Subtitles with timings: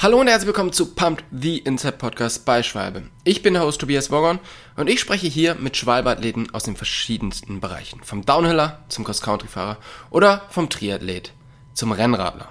[0.00, 3.08] Hallo und herzlich willkommen zu Pumped, the Inside Podcast bei Schwalbe.
[3.24, 4.38] Ich bin der Host Tobias Wogon
[4.76, 8.00] und ich spreche hier mit Schwalbe-Athleten aus den verschiedensten Bereichen.
[8.04, 9.76] Vom Downhiller zum Cross-Country-Fahrer
[10.10, 11.32] oder vom Triathlet
[11.74, 12.48] zum Rennradler.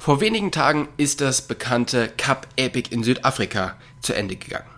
[0.00, 4.68] Vor wenigen Tagen ist das bekannte Cup Epic in Südafrika zu Ende gegangen.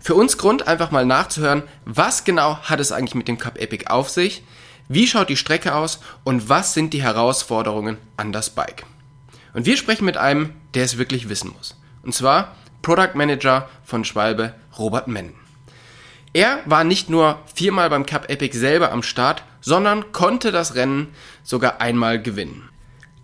[0.00, 3.86] Für uns Grund, einfach mal nachzuhören, was genau hat es eigentlich mit dem Cup Epic
[3.86, 4.42] auf sich,
[4.86, 8.84] wie schaut die Strecke aus und was sind die Herausforderungen an das Bike.
[9.54, 11.76] Und wir sprechen mit einem, der es wirklich wissen muss.
[12.02, 15.34] Und zwar Product Manager von Schwalbe, Robert Mennen.
[16.32, 21.08] Er war nicht nur viermal beim Cup Epic selber am Start, sondern konnte das Rennen
[21.42, 22.68] sogar einmal gewinnen.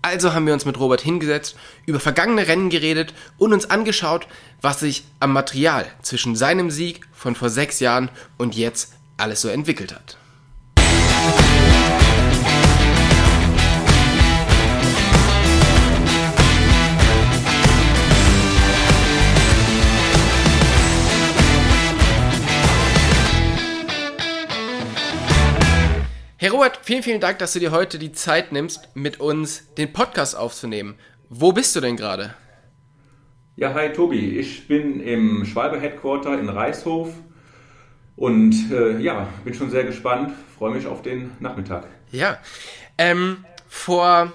[0.02, 1.56] Also haben wir uns mit Robert hingesetzt,
[1.86, 4.28] über vergangene Rennen geredet und uns angeschaut,
[4.60, 9.48] was sich am Material zwischen seinem Sieg von vor sechs Jahren und jetzt alles so
[9.48, 10.17] entwickelt hat.
[26.40, 29.92] Herr Robert, vielen, vielen Dank, dass du dir heute die Zeit nimmst, mit uns den
[29.92, 30.94] Podcast aufzunehmen.
[31.28, 32.32] Wo bist du denn gerade?
[33.56, 34.38] Ja, hi Tobi.
[34.38, 37.08] Ich bin im Schwalbe Headquarter in Reishof
[38.14, 40.32] und äh, ja, bin schon sehr gespannt.
[40.56, 41.88] Freue mich auf den Nachmittag.
[42.12, 42.38] Ja,
[42.98, 44.32] ähm, vor,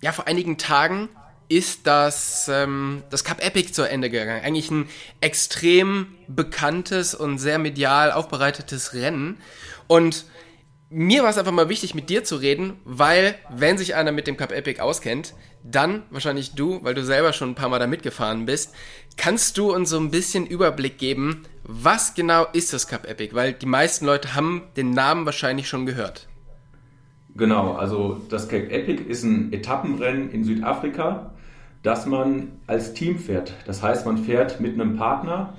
[0.00, 1.08] ja, vor einigen Tagen
[1.48, 4.44] ist das, ähm, das Cup Epic zu Ende gegangen.
[4.44, 4.88] Eigentlich ein
[5.20, 9.38] extrem bekanntes und sehr medial aufbereitetes Rennen.
[9.88, 10.26] Und
[10.94, 14.28] mir war es einfach mal wichtig, mit dir zu reden, weil, wenn sich einer mit
[14.28, 17.88] dem Cup Epic auskennt, dann wahrscheinlich du, weil du selber schon ein paar Mal da
[17.88, 18.72] mitgefahren bist.
[19.16, 23.34] Kannst du uns so ein bisschen Überblick geben, was genau ist das Cup Epic?
[23.34, 26.28] Weil die meisten Leute haben den Namen wahrscheinlich schon gehört.
[27.34, 31.32] Genau, also das Cape Epic ist ein Etappenrennen in Südafrika,
[31.82, 33.52] das man als Team fährt.
[33.66, 35.54] Das heißt, man fährt mit einem Partner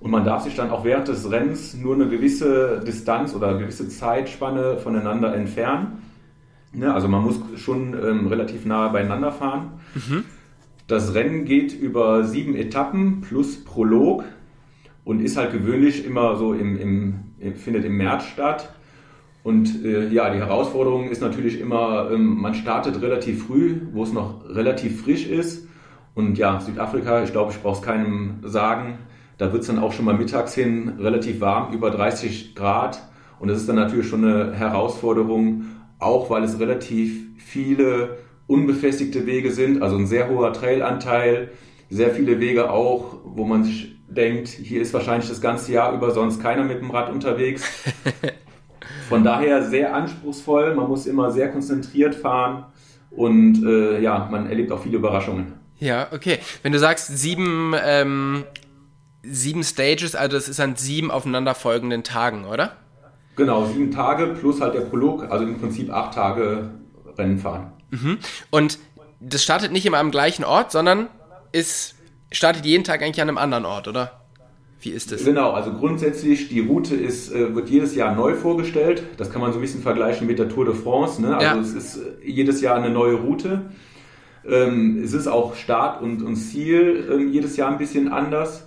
[0.00, 3.58] und man darf sich dann auch während des Rennens nur eine gewisse Distanz oder eine
[3.58, 5.98] gewisse Zeitspanne voneinander entfernen.
[6.72, 9.80] Ja, also man muss schon ähm, relativ nah beieinander fahren.
[9.94, 10.24] Mhm.
[10.86, 14.24] Das Rennen geht über sieben Etappen plus Prolog
[15.04, 18.72] und ist halt gewöhnlich immer so im, im findet im März statt.
[19.42, 24.12] Und äh, ja, die Herausforderung ist natürlich immer, ähm, man startet relativ früh, wo es
[24.12, 25.66] noch relativ frisch ist.
[26.14, 28.98] Und ja, Südafrika, ich glaube, ich brauche es keinem sagen,
[29.40, 33.00] da wird es dann auch schon mal mittags hin relativ warm, über 30 Grad.
[33.38, 35.64] Und das ist dann natürlich schon eine Herausforderung,
[35.98, 41.52] auch weil es relativ viele unbefestigte Wege sind, also ein sehr hoher Trailanteil,
[41.88, 46.10] sehr viele Wege auch, wo man sich denkt, hier ist wahrscheinlich das ganze Jahr über
[46.10, 47.64] sonst keiner mit dem Rad unterwegs.
[49.08, 52.66] Von daher sehr anspruchsvoll, man muss immer sehr konzentriert fahren
[53.10, 55.54] und äh, ja, man erlebt auch viele Überraschungen.
[55.78, 56.40] Ja, okay.
[56.62, 58.44] Wenn du sagst, sieben ähm,
[59.22, 62.76] sieben Stages, also das ist an sieben aufeinanderfolgenden Tagen, oder?
[63.36, 66.70] Genau, sieben Tage plus halt der Prolog, also im Prinzip acht Tage
[67.16, 67.72] Rennen fahren.
[67.90, 68.18] Mhm.
[68.50, 68.78] Und
[69.20, 71.08] das startet nicht immer am gleichen Ort, sondern
[71.52, 71.94] ist,
[72.32, 74.20] startet jeden Tag eigentlich an einem anderen Ort, oder?
[74.82, 75.24] Wie ist das?
[75.24, 79.02] Genau, also grundsätzlich, die Route ist, äh, wird jedes Jahr neu vorgestellt.
[79.18, 81.20] Das kann man so ein bisschen vergleichen mit der Tour de France.
[81.20, 81.36] Ne?
[81.36, 81.60] Also ja.
[81.60, 83.72] es ist äh, jedes Jahr eine neue Route.
[84.48, 88.64] Ähm, es ist auch Start und, und Ziel ähm, jedes Jahr ein bisschen anders.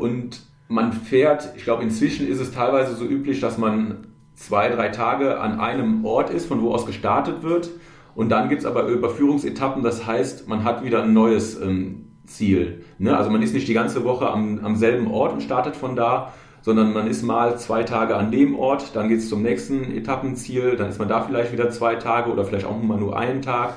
[0.00, 4.88] Und man fährt, ich glaube, inzwischen ist es teilweise so üblich, dass man zwei, drei
[4.88, 7.70] Tage an einem Ort ist, von wo aus gestartet wird.
[8.14, 12.84] Und dann gibt es aber Überführungsetappen, das heißt, man hat wieder ein neues ähm, Ziel.
[12.98, 13.16] Ne?
[13.16, 16.32] Also man ist nicht die ganze Woche am, am selben Ort und startet von da,
[16.62, 20.76] sondern man ist mal zwei Tage an dem Ort, dann geht es zum nächsten Etappenziel,
[20.76, 23.74] dann ist man da vielleicht wieder zwei Tage oder vielleicht auch mal nur einen Tag.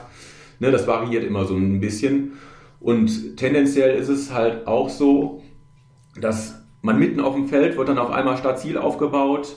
[0.60, 0.72] Ne?
[0.72, 2.34] Das variiert immer so ein bisschen.
[2.80, 5.43] Und tendenziell ist es halt auch so,
[6.20, 9.56] dass man mitten auf dem Feld wird dann auf einmal Stadtziel aufgebaut,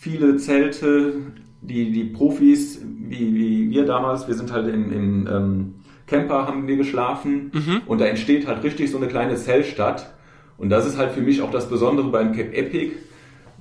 [0.00, 1.14] viele Zelte,
[1.60, 5.74] die, die Profis, wie, wie wir damals, wir sind halt im, im ähm,
[6.06, 7.82] Camper, haben wir geschlafen mhm.
[7.86, 10.12] und da entsteht halt richtig so eine kleine Zeltstadt.
[10.58, 12.92] Und das ist halt für mich auch das Besondere beim Cape Epic,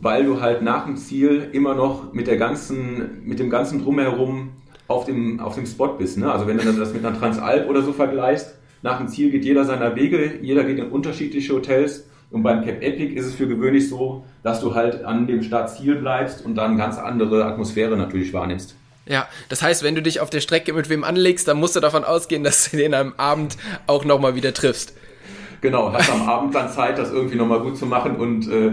[0.02, 4.52] weil du halt nach dem Ziel immer noch mit der ganzen, mit dem ganzen Drumherum
[4.88, 6.18] auf dem, auf dem Spot bist.
[6.18, 6.32] Ne?
[6.32, 9.64] Also wenn du das mit einer Transalp oder so vergleichst, nach dem Ziel geht jeder
[9.64, 13.90] seiner Wege, jeder geht in unterschiedliche Hotels und beim Cap Epic ist es für gewöhnlich
[13.90, 18.76] so, dass du halt an dem Startziel bleibst und dann ganz andere Atmosphäre natürlich wahrnimmst.
[19.06, 21.80] Ja, das heißt, wenn du dich auf der Strecke mit wem anlegst, dann musst du
[21.80, 23.58] davon ausgehen, dass du den am Abend
[23.88, 24.94] auch nochmal wieder triffst.
[25.60, 28.72] Genau, hast am Abend dann Zeit, das irgendwie nochmal gut zu machen und äh,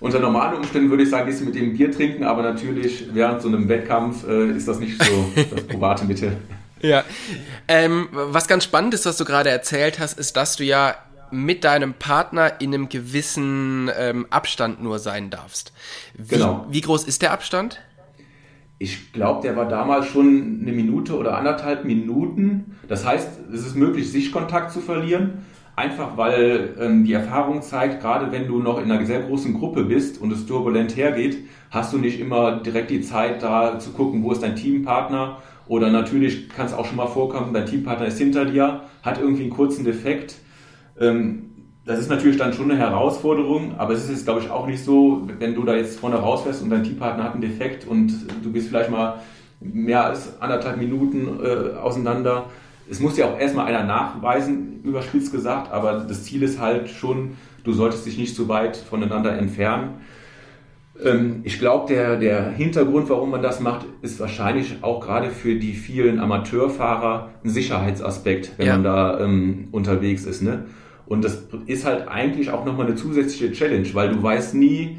[0.00, 3.40] unter normalen Umständen würde ich sagen, gehst du mit dem Bier trinken, aber natürlich während
[3.40, 6.36] so einem Wettkampf äh, ist das nicht so das private Mittel.
[6.82, 7.04] Ja.
[7.68, 10.96] Ähm, was ganz spannend ist, was du gerade erzählt hast, ist, dass du ja
[11.30, 15.72] mit deinem Partner in einem gewissen ähm, Abstand nur sein darfst.
[16.14, 16.66] Wie, genau.
[16.68, 17.80] Wie groß ist der Abstand?
[18.78, 22.76] Ich glaube, der war damals schon eine Minute oder anderthalb Minuten.
[22.88, 25.44] Das heißt, es ist möglich, Sichtkontakt zu verlieren.
[25.76, 29.84] Einfach weil ähm, die Erfahrung zeigt, gerade wenn du noch in einer sehr großen Gruppe
[29.84, 34.22] bist und es turbulent hergeht, hast du nicht immer direkt die Zeit, da zu gucken,
[34.22, 35.38] wo ist dein Teampartner.
[35.68, 39.42] Oder natürlich kann es auch schon mal vorkommen, dein Teampartner ist hinter dir, hat irgendwie
[39.42, 40.36] einen kurzen Defekt.
[41.00, 41.42] Ähm,
[41.84, 44.84] das ist natürlich dann schon eine Herausforderung, aber es ist jetzt, glaube ich, auch nicht
[44.84, 48.12] so, wenn du da jetzt vorne rausfährst und dein Teampartner hat einen Defekt und
[48.42, 49.20] du bist vielleicht mal
[49.60, 52.46] mehr als anderthalb Minuten äh, auseinander.
[52.90, 57.36] Es muss ja auch erstmal einer nachweisen, überspitzt gesagt, aber das Ziel ist halt schon,
[57.62, 60.00] du solltest dich nicht zu weit voneinander entfernen.
[61.04, 65.54] Ähm, ich glaube, der, der Hintergrund, warum man das macht, ist wahrscheinlich auch gerade für
[65.54, 68.72] die vielen Amateurfahrer ein Sicherheitsaspekt, wenn ja.
[68.74, 70.42] man da ähm, unterwegs ist.
[70.42, 70.64] Ne?
[71.06, 74.98] Und das ist halt eigentlich auch nochmal eine zusätzliche Challenge, weil du weißt nie,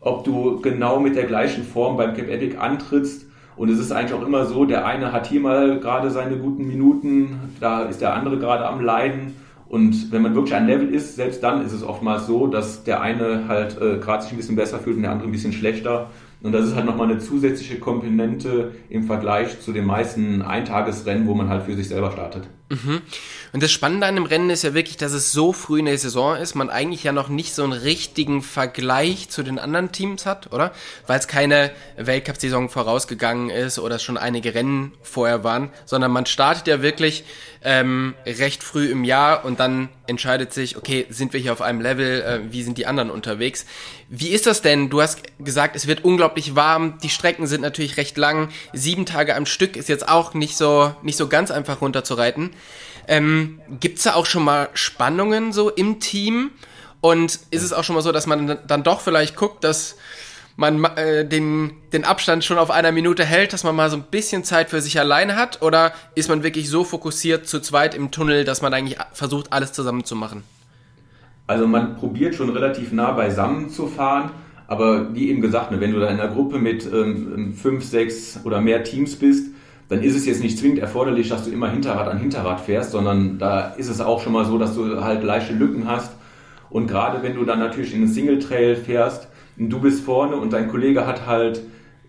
[0.00, 3.26] ob du genau mit der gleichen Form beim Cap Epic antrittst.
[3.56, 6.66] Und es ist eigentlich auch immer so, der eine hat hier mal gerade seine guten
[6.66, 9.34] Minuten, da ist der andere gerade am Leiden.
[9.68, 13.00] Und wenn man wirklich ein Level ist, selbst dann ist es oftmals so, dass der
[13.00, 16.10] eine halt äh, gerade sich ein bisschen besser fühlt und der andere ein bisschen schlechter.
[16.42, 21.34] Und das ist halt nochmal eine zusätzliche Komponente im Vergleich zu den meisten Eintagesrennen, wo
[21.34, 22.46] man halt für sich selber startet.
[22.70, 23.00] Mhm.
[23.56, 25.96] Und das Spannende an dem Rennen ist ja wirklich, dass es so früh in der
[25.96, 30.26] Saison ist, man eigentlich ja noch nicht so einen richtigen Vergleich zu den anderen Teams
[30.26, 30.72] hat, oder?
[31.06, 36.66] Weil es keine Weltcup-Saison vorausgegangen ist oder schon einige Rennen vorher waren, sondern man startet
[36.66, 37.24] ja wirklich
[37.64, 41.80] ähm, recht früh im Jahr und dann entscheidet sich, okay, sind wir hier auf einem
[41.80, 43.64] Level, äh, wie sind die anderen unterwegs?
[44.10, 44.90] Wie ist das denn?
[44.90, 49.34] Du hast gesagt, es wird unglaublich warm, die Strecken sind natürlich recht lang, sieben Tage
[49.34, 52.50] am Stück ist jetzt auch nicht so, nicht so ganz einfach runterzureiten.
[53.08, 56.50] Ähm, Gibt es da auch schon mal Spannungen so im Team?
[57.00, 59.96] Und ist es auch schon mal so, dass man dann doch vielleicht guckt, dass
[60.56, 64.04] man äh, den, den Abstand schon auf einer Minute hält, dass man mal so ein
[64.10, 65.62] bisschen Zeit für sich alleine hat?
[65.62, 69.72] Oder ist man wirklich so fokussiert zu zweit im Tunnel, dass man eigentlich versucht, alles
[69.72, 70.42] zusammen zu machen?
[71.46, 74.30] Also man probiert schon relativ nah beisammen zu fahren,
[74.66, 78.40] aber wie eben gesagt, ne, wenn du da in einer Gruppe mit ähm, fünf, sechs
[78.42, 79.50] oder mehr Teams bist,
[79.88, 83.38] dann ist es jetzt nicht zwingend erforderlich, dass du immer Hinterrad an Hinterrad fährst, sondern
[83.38, 86.12] da ist es auch schon mal so, dass du halt leichte Lücken hast.
[86.70, 89.28] Und gerade wenn du dann natürlich in einen Single Trail fährst,
[89.58, 91.62] und du bist vorne und dein Kollege hat halt,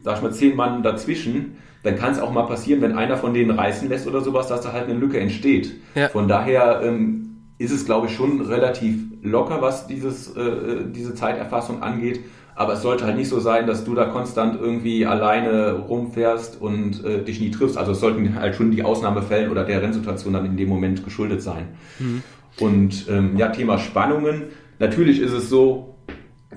[0.04, 3.34] sag ich mal, zehn Mann dazwischen, dann kann es auch mal passieren, wenn einer von
[3.34, 5.76] denen reißen lässt oder sowas, dass da halt eine Lücke entsteht.
[5.96, 6.10] Ja.
[6.10, 11.14] Von daher ähm, ist es, glaube ich, schon relativ locker, was dieses, äh, äh diese
[11.16, 12.20] Zeiterfassung angeht.
[12.58, 17.06] Aber es sollte halt nicht so sein, dass du da konstant irgendwie alleine rumfährst und
[17.06, 17.78] äh, dich nie triffst.
[17.78, 21.44] Also es sollten halt schon die Ausnahmefällen oder der Rennsituation dann in dem Moment geschuldet
[21.44, 21.68] sein.
[22.00, 22.24] Mhm.
[22.60, 24.46] Und ähm, ja, Thema Spannungen.
[24.80, 25.98] Natürlich ist es so,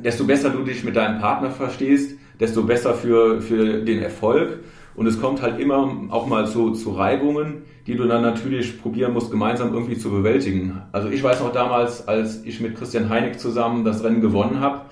[0.03, 4.61] desto besser du dich mit deinem Partner verstehst, desto besser für, für den Erfolg.
[4.95, 9.13] Und es kommt halt immer auch mal zu, zu Reibungen, die du dann natürlich probieren
[9.13, 10.81] musst, gemeinsam irgendwie zu bewältigen.
[10.93, 14.87] Also ich weiß noch damals, als ich mit Christian Heineck zusammen das Rennen gewonnen habe,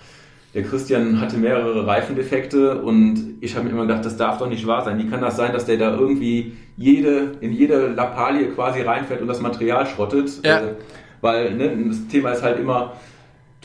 [0.58, 4.66] der Christian hatte mehrere Reifendefekte und ich habe mir immer gedacht, das darf doch nicht
[4.66, 4.98] wahr sein.
[4.98, 9.28] Wie kann das sein, dass der da irgendwie jede, in jede Lappalie quasi reinfährt und
[9.28, 10.44] das Material schrottet?
[10.44, 10.58] Ja.
[10.58, 10.74] Äh,
[11.20, 12.94] weil ne, das Thema ist halt immer,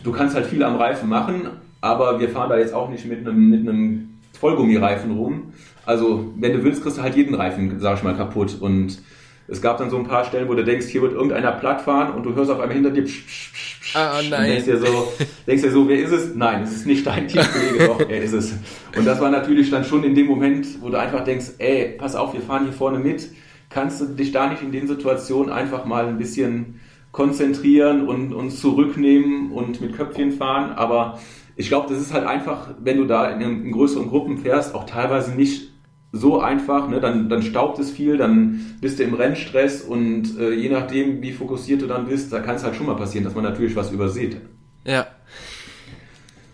[0.03, 1.47] du kannst halt viel am Reifen machen,
[1.81, 4.09] aber wir fahren da jetzt auch nicht mit einem, mit einem
[4.39, 5.51] Vollgummireifen rum.
[5.87, 8.57] Also, wenn du willst, kriegst du halt jeden Reifen, sag ich mal, kaputt.
[8.61, 9.01] Und
[9.47, 12.13] es gab dann so ein paar Stellen, wo du denkst, hier wird irgendeiner platt fahren
[12.13, 14.41] und du hörst auf einmal hinter dir psch, psch, psch, psch, ah, nein.
[14.41, 15.13] und denkst dir, so,
[15.45, 16.35] denkst dir so, wer ist es?
[16.35, 18.53] Nein, es ist nicht dein Teamkollege, doch, er ist es.
[18.97, 22.15] Und das war natürlich dann schon in dem Moment, wo du einfach denkst, ey, pass
[22.15, 23.29] auf, wir fahren hier vorne mit.
[23.69, 26.79] Kannst du dich da nicht in den Situationen einfach mal ein bisschen
[27.11, 30.71] konzentrieren und uns zurücknehmen und mit Köpfchen fahren?
[30.71, 31.19] Aber
[31.55, 34.85] ich glaube, das ist halt einfach, wenn du da in, in größeren Gruppen fährst, auch
[34.85, 35.72] teilweise nicht
[36.15, 37.01] so einfach, ne?
[37.01, 41.31] dann, dann staubt es viel, dann bist du im Rennstress und äh, je nachdem, wie
[41.31, 43.91] fokussiert du dann bist, da kann es halt schon mal passieren, dass man natürlich was
[43.91, 44.37] übersieht.
[44.85, 45.07] Ja.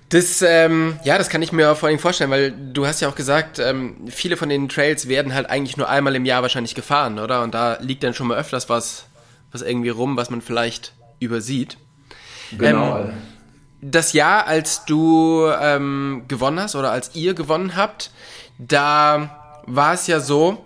[0.08, 3.16] Das, ähm, ja, das kann ich mir vor allem vorstellen, weil du hast ja auch
[3.16, 7.20] gesagt, ähm, viele von den Trails werden halt eigentlich nur einmal im Jahr wahrscheinlich gefahren,
[7.20, 7.44] oder?
[7.44, 9.08] Und da liegt dann schon mal öfters was,
[9.51, 11.78] was irgendwie rum, was man vielleicht übersieht.
[12.58, 13.00] Genau.
[13.00, 13.10] Ähm,
[13.82, 18.12] das Jahr, als du ähm, gewonnen hast oder als ihr gewonnen habt,
[18.58, 19.38] da
[19.69, 20.57] war es ja so,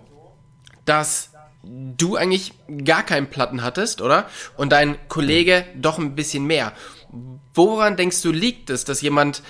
[0.84, 1.30] dass
[1.62, 2.52] du eigentlich
[2.84, 4.26] gar keinen Platten hattest, oder?
[4.56, 6.72] Und dein Kollege doch ein bisschen mehr.
[7.54, 9.42] Woran denkst du liegt es, dass jemand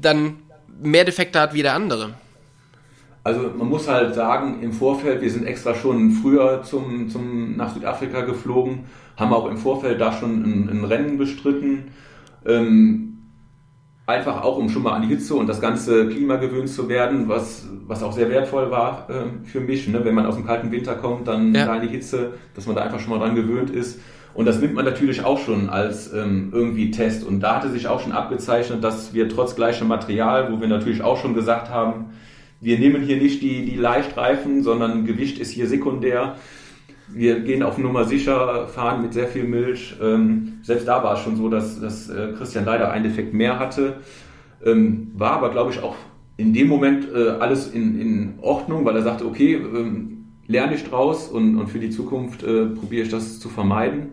[0.00, 0.42] dann
[0.80, 2.14] mehr Defekte hat wie der andere?
[3.24, 7.74] Also man muss halt sagen, im Vorfeld, wir sind extra schon früher zum, zum, nach
[7.74, 8.84] Südafrika geflogen,
[9.16, 11.88] haben auch im Vorfeld da schon ein, ein Rennen bestritten.
[12.46, 13.15] Ähm,
[14.06, 17.28] einfach auch, um schon mal an die Hitze und das ganze Klima gewöhnt zu werden,
[17.28, 19.88] was, was auch sehr wertvoll war äh, für mich.
[19.88, 20.04] Ne?
[20.04, 21.66] Wenn man aus dem kalten Winter kommt, dann ja.
[21.66, 24.00] da in die Hitze, dass man da einfach schon mal dran gewöhnt ist.
[24.32, 27.24] Und das nimmt man natürlich auch schon als ähm, irgendwie Test.
[27.24, 31.02] Und da hatte sich auch schon abgezeichnet, dass wir trotz gleichem Material, wo wir natürlich
[31.02, 32.10] auch schon gesagt haben,
[32.60, 36.36] wir nehmen hier nicht die, die Leichtreifen, sondern Gewicht ist hier sekundär.
[37.08, 39.94] Wir gehen auf Nummer sicher, fahren mit sehr viel Milch.
[40.02, 43.58] Ähm, selbst da war es schon so, dass, dass äh, Christian leider einen Defekt mehr
[43.58, 44.00] hatte.
[44.64, 45.96] Ähm, war aber, glaube ich, auch
[46.36, 50.84] in dem Moment äh, alles in, in Ordnung, weil er sagte, okay, ähm, lerne ich
[50.84, 54.10] draus und, und für die Zukunft äh, probiere ich das zu vermeiden.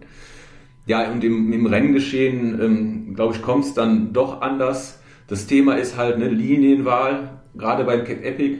[0.86, 5.00] Ja, und im, im Renngeschehen, ähm, glaube ich, kommt es dann doch anders.
[5.28, 8.60] Das Thema ist halt eine Linienwahl, gerade beim Cape Epic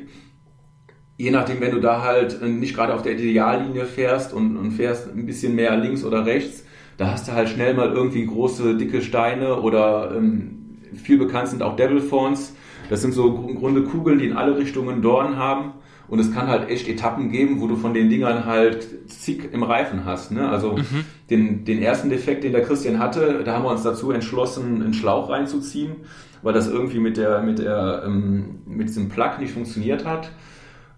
[1.18, 4.72] je nachdem, wenn du da halt äh, nicht gerade auf der Ideallinie fährst und, und
[4.72, 6.64] fährst ein bisschen mehr links oder rechts,
[6.98, 11.64] da hast du halt schnell mal irgendwie große, dicke Steine oder ähm, viel bekannt sind
[11.64, 12.56] auch Devil Fawns.
[12.90, 15.74] Das sind so im Grunde Kugeln, die in alle Richtungen Dorn haben.
[16.08, 19.64] Und es kann halt echt Etappen geben, wo du von den Dingern halt zig im
[19.64, 20.32] Reifen hast.
[20.32, 20.48] Ne?
[20.48, 21.06] Also mhm.
[21.30, 24.94] den, den ersten Defekt, den der Christian hatte, da haben wir uns dazu entschlossen, einen
[24.94, 25.96] Schlauch reinzuziehen,
[26.44, 30.30] weil das irgendwie mit, der, mit, der, ähm, mit diesem Plug nicht funktioniert hat.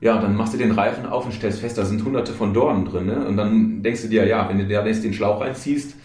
[0.01, 2.85] Ja, dann machst du den Reifen auf und stellst fest, da sind hunderte von Dornen
[2.85, 3.05] drin.
[3.05, 3.25] Ne?
[3.25, 5.95] Und dann denkst du dir, ja, wenn du da jetzt den Schlauch reinziehst,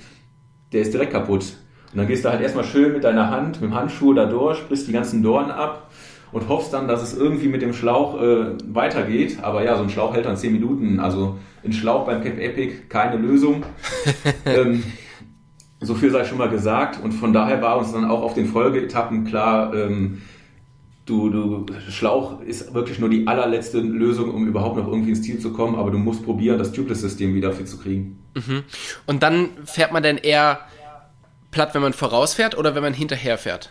[0.72, 1.56] der ist direkt kaputt.
[1.92, 4.58] Und dann gehst du halt erstmal schön mit deiner Hand, mit dem Handschuh da durch,
[4.58, 5.90] sprichst die ganzen Dornen ab
[6.32, 9.38] und hoffst dann, dass es irgendwie mit dem Schlauch äh, weitergeht.
[9.42, 11.00] Aber ja, so ein Schlauch hält dann 10 Minuten.
[11.00, 13.64] Also ein Schlauch beim Cape Epic, keine Lösung.
[14.46, 14.84] ähm,
[15.80, 17.02] so viel sei schon mal gesagt.
[17.02, 20.22] Und von daher war uns dann auch auf den Folgeetappen klar, ähm,
[21.06, 25.38] du, du, Schlauch ist wirklich nur die allerletzte Lösung, um überhaupt noch irgendwie ins Ziel
[25.38, 28.18] zu kommen, aber du musst probieren, das Tubeless-System wieder fit zu kriegen.
[28.34, 28.62] Mhm.
[29.06, 30.60] Und dann fährt man denn eher
[31.50, 33.70] platt, wenn man vorausfährt oder wenn man hinterher fährt?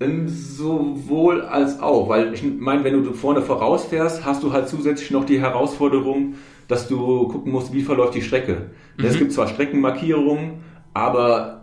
[0.00, 5.10] Ähm, sowohl als auch, weil ich meine, wenn du vorne vorausfährst, hast du halt zusätzlich
[5.10, 6.34] noch die Herausforderung,
[6.68, 8.70] dass du gucken musst, wie verläuft die Strecke.
[8.96, 9.04] Mhm.
[9.04, 11.61] Es gibt zwar Streckenmarkierungen, aber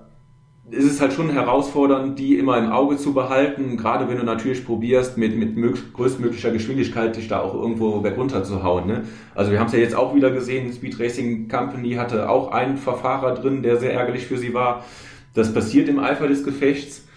[0.72, 4.66] ist es halt schon herausfordernd, die immer im Auge zu behalten, gerade wenn du natürlich
[4.66, 5.56] probierst, mit, mit
[5.94, 8.88] größtmöglicher Geschwindigkeit dich da auch irgendwo bergunter zu hauen.
[8.88, 9.04] Ne?
[9.36, 12.78] Also wir haben es ja jetzt auch wieder gesehen, Speed Racing Company hatte auch einen
[12.78, 14.86] Verfahrer drin, der sehr ärgerlich für sie war.
[15.34, 17.08] Das passiert im Eifer des Gefechts.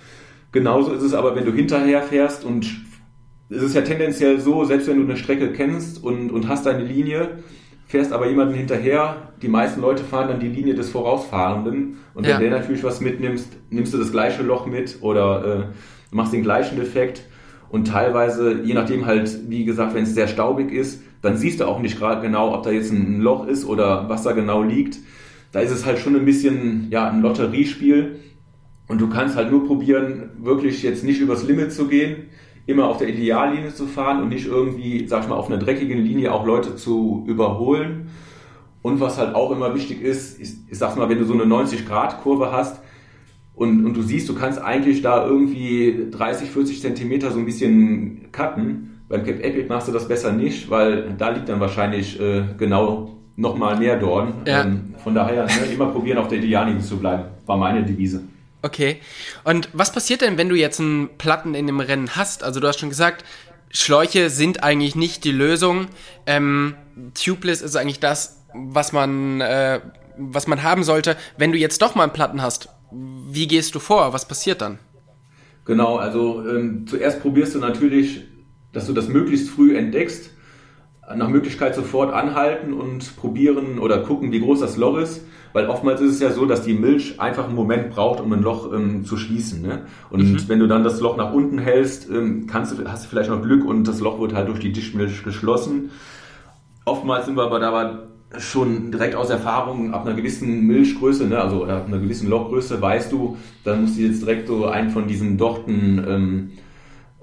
[0.52, 2.66] Genauso ist es aber, wenn du hinterher fährst und
[3.48, 6.84] es ist ja tendenziell so, selbst wenn du eine Strecke kennst und, und hast deine
[6.84, 7.38] Linie,
[7.92, 9.34] fährst aber jemanden hinterher.
[9.42, 11.98] Die meisten Leute fahren dann die Linie des Vorausfahrenden.
[12.14, 12.38] Und wenn ja.
[12.38, 15.64] der natürlich was mitnimmst, nimmst du das gleiche Loch mit oder äh,
[16.10, 17.26] machst den gleichen Defekt.
[17.68, 21.66] Und teilweise, je nachdem halt, wie gesagt, wenn es sehr staubig ist, dann siehst du
[21.66, 24.96] auch nicht gerade genau, ob da jetzt ein Loch ist oder was da genau liegt.
[25.52, 28.20] Da ist es halt schon ein bisschen ja, ein Lotteriespiel.
[28.88, 32.30] Und du kannst halt nur probieren, wirklich jetzt nicht übers Limit zu gehen,
[32.66, 36.04] immer auf der Ideallinie zu fahren und nicht irgendwie, sag ich mal, auf einer dreckigen
[36.04, 38.08] Linie auch Leute zu überholen.
[38.82, 41.44] Und was halt auch immer wichtig ist, ich, ich sag's mal, wenn du so eine
[41.44, 42.80] 90-Grad-Kurve hast
[43.54, 48.32] und, und du siehst, du kannst eigentlich da irgendwie 30, 40 Zentimeter so ein bisschen
[48.32, 49.00] cutten.
[49.08, 53.18] Beim Cape Epic machst du das besser nicht, weil da liegt dann wahrscheinlich äh, genau
[53.36, 54.32] nochmal mehr Dorn.
[54.46, 54.62] Ja.
[54.62, 58.22] Ähm, von daher ne, immer probieren, auf der Ideallinie zu bleiben, war meine Devise.
[58.62, 59.00] Okay.
[59.44, 62.44] Und was passiert denn, wenn du jetzt einen Platten in dem Rennen hast?
[62.44, 63.24] Also du hast schon gesagt,
[63.70, 65.88] Schläuche sind eigentlich nicht die Lösung.
[66.26, 66.76] Ähm,
[67.14, 69.80] Tubeless ist eigentlich das, was man, äh,
[70.16, 71.16] was man haben sollte.
[71.36, 74.12] Wenn du jetzt doch mal einen Platten hast, wie gehst du vor?
[74.12, 74.78] Was passiert dann?
[75.64, 78.24] Genau, also ähm, zuerst probierst du natürlich,
[78.72, 80.30] dass du das möglichst früh entdeckst,
[81.14, 86.00] nach Möglichkeit sofort anhalten und probieren oder gucken, wie groß das Loch ist weil oftmals
[86.00, 89.04] ist es ja so, dass die Milch einfach einen Moment braucht, um ein Loch ähm,
[89.04, 89.62] zu schließen.
[89.62, 89.86] Ne?
[90.10, 90.48] Und mhm.
[90.48, 93.42] wenn du dann das Loch nach unten hältst, ähm, kannst du, hast du vielleicht noch
[93.42, 95.90] Glück und das Loch wird halt durch die Dichtmilch geschlossen.
[96.84, 97.92] Oftmals sind wir aber dabei
[98.38, 103.12] schon direkt aus Erfahrung ab einer gewissen Milchgröße, ne, also ab einer gewissen Lochgröße, weißt
[103.12, 106.50] du, dann musst du jetzt direkt so einen von diesen Dochten ähm,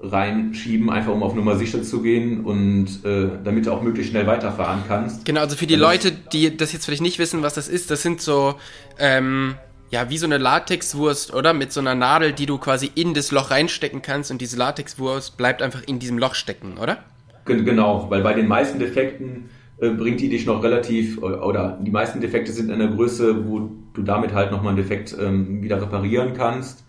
[0.02, 4.26] reinschieben, einfach um auf Nummer sicher zu gehen und äh, damit du auch möglichst schnell
[4.26, 5.24] weiterfahren kannst.
[5.24, 8.02] Genau, also für die Leute, die das jetzt vielleicht nicht wissen, was das ist, das
[8.02, 8.54] sind so,
[8.98, 9.56] ähm,
[9.90, 11.52] ja, wie so eine Latexwurst, oder?
[11.52, 15.36] Mit so einer Nadel, die du quasi in das Loch reinstecken kannst und diese Latexwurst
[15.36, 16.98] bleibt einfach in diesem Loch stecken, oder?
[17.44, 22.20] Genau, weil bei den meisten Defekten äh, bringt die dich noch relativ, oder die meisten
[22.20, 26.32] Defekte sind in einer Größe, wo du damit halt nochmal einen Defekt ähm, wieder reparieren
[26.34, 26.84] kannst.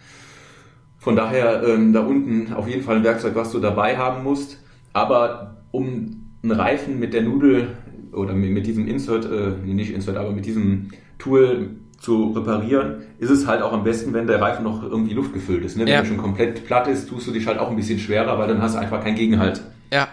[1.01, 4.59] Von daher ähm, da unten auf jeden Fall ein Werkzeug, was du dabei haben musst.
[4.93, 7.69] aber um einen Reifen mit der Nudel
[8.11, 13.47] oder mit diesem Insert, äh, nicht Insert, aber mit diesem Tool zu reparieren, ist es
[13.47, 15.75] halt auch am besten, wenn der Reifen noch irgendwie luftgefüllt ist.
[15.75, 15.85] Ne?
[15.85, 15.99] Wenn ja.
[15.99, 18.61] er schon komplett platt ist, tust du dich halt auch ein bisschen schwerer, weil dann
[18.61, 19.61] hast du einfach keinen Gegenhalt.
[19.91, 20.07] Ja.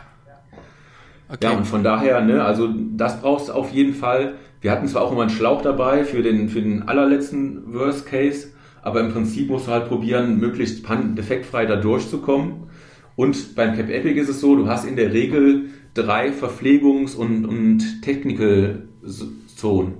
[1.28, 1.38] Okay.
[1.42, 4.34] Ja, und von daher, ne, also das brauchst du auf jeden Fall.
[4.62, 8.48] Wir hatten zwar auch immer einen Schlauch dabei für den, für den allerletzten Worst Case,
[8.88, 12.70] aber im Prinzip musst du halt probieren, möglichst defektfrei da durchzukommen.
[13.16, 17.44] Und beim Cap Epic ist es so, du hast in der Regel drei Verpflegungs- und,
[17.44, 19.94] und Technical-Zonen.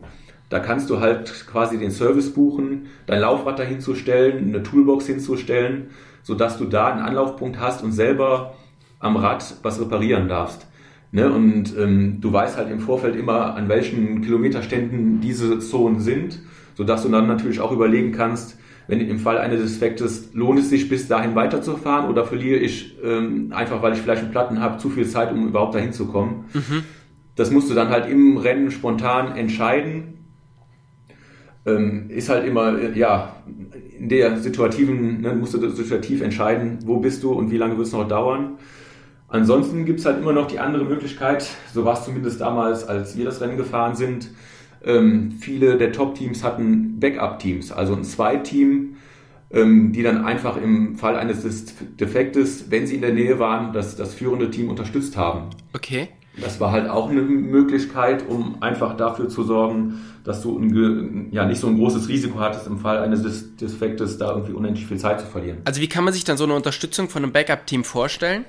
[0.49, 5.07] Da kannst du halt quasi den Service buchen, dein Laufrad dahin zu stellen, eine Toolbox
[5.07, 5.89] hinzustellen,
[6.23, 8.55] sodass du da einen Anlaufpunkt hast und selber
[9.01, 10.67] am Rad was reparieren darfst.
[11.13, 11.31] Ne?
[11.31, 16.41] Und ähm, du weißt halt im Vorfeld immer, an welchen Kilometerständen diese Zonen sind,
[16.75, 20.89] sodass du dann natürlich auch überlegen kannst, wenn im Fall eines Defektes lohnt es sich
[20.89, 24.89] bis dahin weiterzufahren oder verliere ich ähm, einfach, weil ich vielleicht einen Platten habe, zu
[24.89, 26.47] viel Zeit, um überhaupt dahin zu kommen.
[26.55, 26.83] Mhm.
[27.37, 30.15] Das musst du dann halt im Rennen spontan entscheiden.
[31.67, 33.37] Ähm, ist halt immer, äh, ja,
[33.99, 37.89] in der situativen, ne, musst du situativ entscheiden, wo bist du und wie lange wird
[37.89, 38.59] es noch dauern.
[39.29, 43.19] Ansonsten gibt es halt immer noch die andere Möglichkeit, so war es zumindest damals, als
[43.19, 44.31] wir das Rennen gefahren sind.
[44.85, 48.97] Ähm, viele der Top-Teams hatten Backup-Teams, also ein Zweiteam,
[49.51, 51.43] ähm, die dann einfach im Fall eines
[51.99, 55.51] Defektes, wenn sie in der Nähe waren, das, das führende Team unterstützt haben.
[55.73, 56.09] Okay.
[56.41, 61.47] Das war halt auch eine Möglichkeit, um einfach dafür zu sorgen, dass du ein, ja,
[61.47, 65.21] nicht so ein großes Risiko hattest, im Fall eines Defektes da irgendwie unendlich viel Zeit
[65.21, 65.59] zu verlieren.
[65.65, 68.45] Also wie kann man sich dann so eine Unterstützung von einem Backup-Team vorstellen?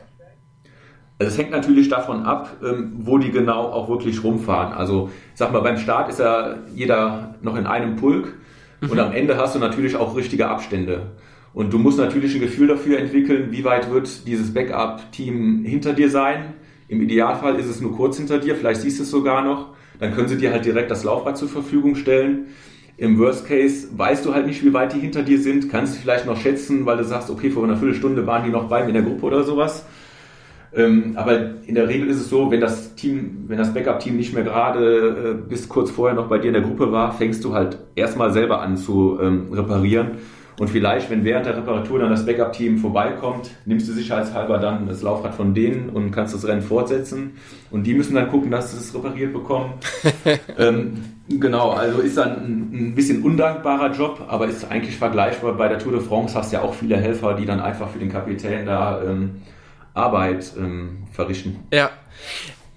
[1.20, 4.72] Also es hängt natürlich davon ab, ähm, wo die genau auch wirklich rumfahren.
[4.72, 8.36] Also sag mal, beim Start ist ja jeder noch in einem Pulk
[8.80, 8.90] mhm.
[8.90, 11.08] und am Ende hast du natürlich auch richtige Abstände.
[11.54, 16.10] Und du musst natürlich ein Gefühl dafür entwickeln, wie weit wird dieses Backup-Team hinter dir
[16.10, 16.54] sein.
[16.88, 19.74] Im Idealfall ist es nur kurz hinter dir, vielleicht siehst du es sogar noch.
[20.00, 22.48] Dann können sie dir halt direkt das Laufrad zur Verfügung stellen.
[22.96, 26.02] Im Worst Case weißt du halt nicht, wie weit die hinter dir sind, kannst du
[26.02, 28.90] vielleicht noch schätzen, weil du sagst, okay, vor einer Viertelstunde waren die noch bei mir
[28.90, 29.86] in der Gruppe oder sowas.
[30.76, 34.34] Ähm, aber in der Regel ist es so, wenn das Team, wenn das Backup-Team nicht
[34.34, 37.54] mehr gerade äh, bis kurz vorher noch bei dir in der Gruppe war, fängst du
[37.54, 40.18] halt erstmal selber an zu ähm, reparieren.
[40.60, 45.02] Und vielleicht, wenn während der Reparatur dann das Backup-Team vorbeikommt, nimmst du sicherheitshalber dann das
[45.02, 47.38] Laufrad von denen und kannst das Rennen fortsetzen.
[47.72, 49.76] Und die müssen dann gucken, dass sie es repariert bekommen.
[50.58, 50.98] ähm,
[51.30, 55.54] genau, also ist dann ein, ein, bisschen undankbarer Job, aber ist eigentlich vergleichbar.
[55.54, 58.00] Bei der Tour de France hast du ja auch viele Helfer, die dann einfach für
[58.00, 59.36] den Kapitän da ähm,
[59.94, 61.64] Arbeit ähm, verrichten.
[61.72, 61.92] Ja.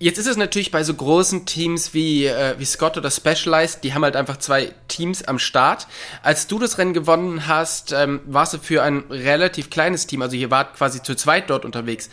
[0.02, 3.94] Jetzt ist es natürlich bei so großen Teams wie, äh, wie Scott oder Specialized, die
[3.94, 5.86] haben halt einfach zwei Teams am Start.
[6.24, 10.34] Als du das Rennen gewonnen hast, ähm, warst du für ein relativ kleines Team, also
[10.34, 12.10] ihr wart quasi zu zweit dort unterwegs,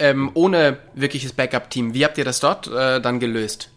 [0.00, 1.94] ähm, ohne wirkliches Backup-Team.
[1.94, 3.70] Wie habt ihr das dort äh, dann gelöst?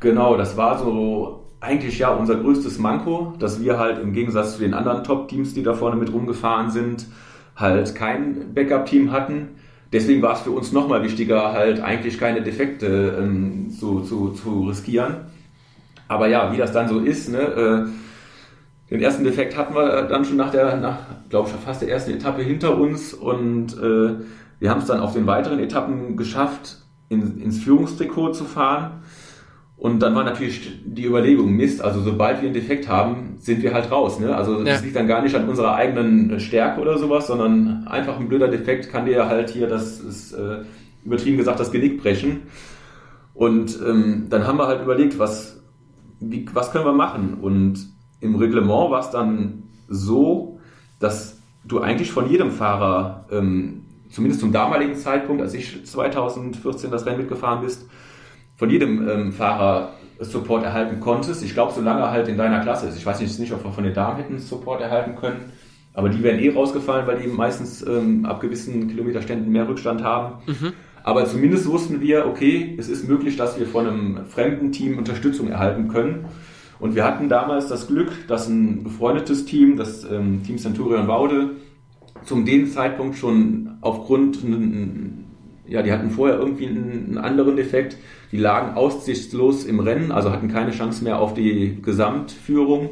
[0.00, 4.58] Genau, das war so eigentlich ja unser größtes Manko, dass wir halt im Gegensatz zu
[4.58, 7.06] den anderen Top-Teams, die da vorne mit rumgefahren sind,
[7.56, 9.59] halt kein Backup-Team hatten
[9.92, 14.68] deswegen war es für uns nochmal wichtiger, halt eigentlich keine Defekte ähm, zu, zu, zu
[14.68, 15.16] riskieren.
[16.08, 17.86] Aber ja, wie das dann so ist, ne, äh,
[18.90, 20.98] den ersten Defekt hatten wir dann schon nach der, nach,
[21.28, 24.16] glaube ich, fast der ersten Etappe hinter uns und äh,
[24.58, 29.02] wir haben es dann auf den weiteren Etappen geschafft, in, ins Führungstrikot zu fahren.
[29.80, 33.72] Und dann war natürlich die Überlegung, Mist, also sobald wir einen Defekt haben, sind wir
[33.72, 34.20] halt raus.
[34.20, 34.36] Ne?
[34.36, 34.84] Also das ja.
[34.84, 38.90] liegt dann gar nicht an unserer eigenen Stärke oder sowas, sondern einfach ein blöder Defekt
[38.90, 40.64] kann dir halt hier, das ist äh,
[41.02, 42.42] übertrieben gesagt, das Genick brechen.
[43.32, 45.62] Und ähm, dann haben wir halt überlegt, was,
[46.20, 47.38] wie, was können wir machen?
[47.40, 47.88] Und
[48.20, 50.60] im Reglement war es dann so,
[50.98, 57.06] dass du eigentlich von jedem Fahrer, ähm, zumindest zum damaligen Zeitpunkt, als ich 2014 das
[57.06, 57.86] Rennen mitgefahren bist,
[58.60, 61.42] von jedem ähm, Fahrer Support erhalten konntest.
[61.42, 62.98] Ich glaube, solange er halt in deiner Klasse ist.
[62.98, 65.50] Ich weiß nicht, nicht ob wir von den Damen hätten Support erhalten können.
[65.94, 70.42] Aber die wären eh rausgefallen, weil die meistens ähm, ab gewissen Kilometerständen mehr Rückstand haben.
[70.46, 70.74] Mhm.
[71.02, 75.48] Aber zumindest wussten wir, okay, es ist möglich, dass wir von einem fremden Team Unterstützung
[75.48, 76.26] erhalten können.
[76.78, 81.52] Und wir hatten damals das Glück, dass ein befreundetes Team, das ähm, Team Centurion Baude,
[82.24, 84.44] zum dem Zeitpunkt schon aufgrund,
[85.70, 87.96] ja, die hatten vorher irgendwie einen, anderen Defekt,
[88.32, 92.90] die lagen aussichtslos im Rennen, also hatten keine Chance mehr auf die Gesamtführung.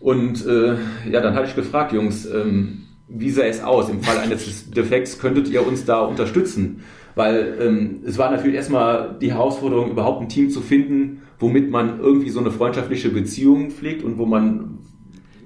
[0.00, 0.74] Und äh,
[1.10, 3.88] ja, dann hatte ich gefragt, Jungs, ähm, wie sah es aus?
[3.88, 6.82] Im Fall eines Defekts könntet ihr uns da unterstützen?
[7.14, 12.00] Weil ähm, es war natürlich erstmal die Herausforderung, überhaupt ein Team zu finden, womit man
[12.00, 14.78] irgendwie so eine freundschaftliche Beziehung pflegt und wo man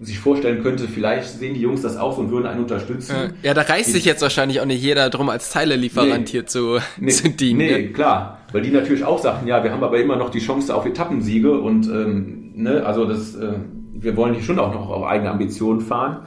[0.02, 3.34] sich vorstellen könnte, vielleicht sehen die Jungs das auch und würden einen unterstützen.
[3.42, 6.78] Ja, da reißt sich jetzt wahrscheinlich auch nicht jeder drum, als Teilelieferant nee, hier zu,
[6.98, 7.58] nee, zu dienen.
[7.58, 7.92] Nee, ne?
[7.92, 8.40] klar.
[8.52, 11.58] Weil die natürlich auch sagten, ja, wir haben aber immer noch die Chance auf Etappensiege
[11.58, 13.54] und ähm, ne, also das, äh,
[13.94, 16.26] wir wollen hier schon auch noch auf eigene Ambitionen fahren.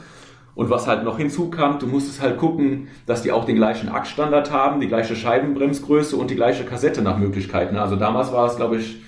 [0.56, 4.52] Und was halt noch hinzukam, du musstest halt gucken, dass die auch den gleichen Achsstandard
[4.52, 7.76] haben, die gleiche Scheibenbremsgröße und die gleiche Kassette nach Möglichkeiten.
[7.76, 9.02] Also damals war es, glaube ich,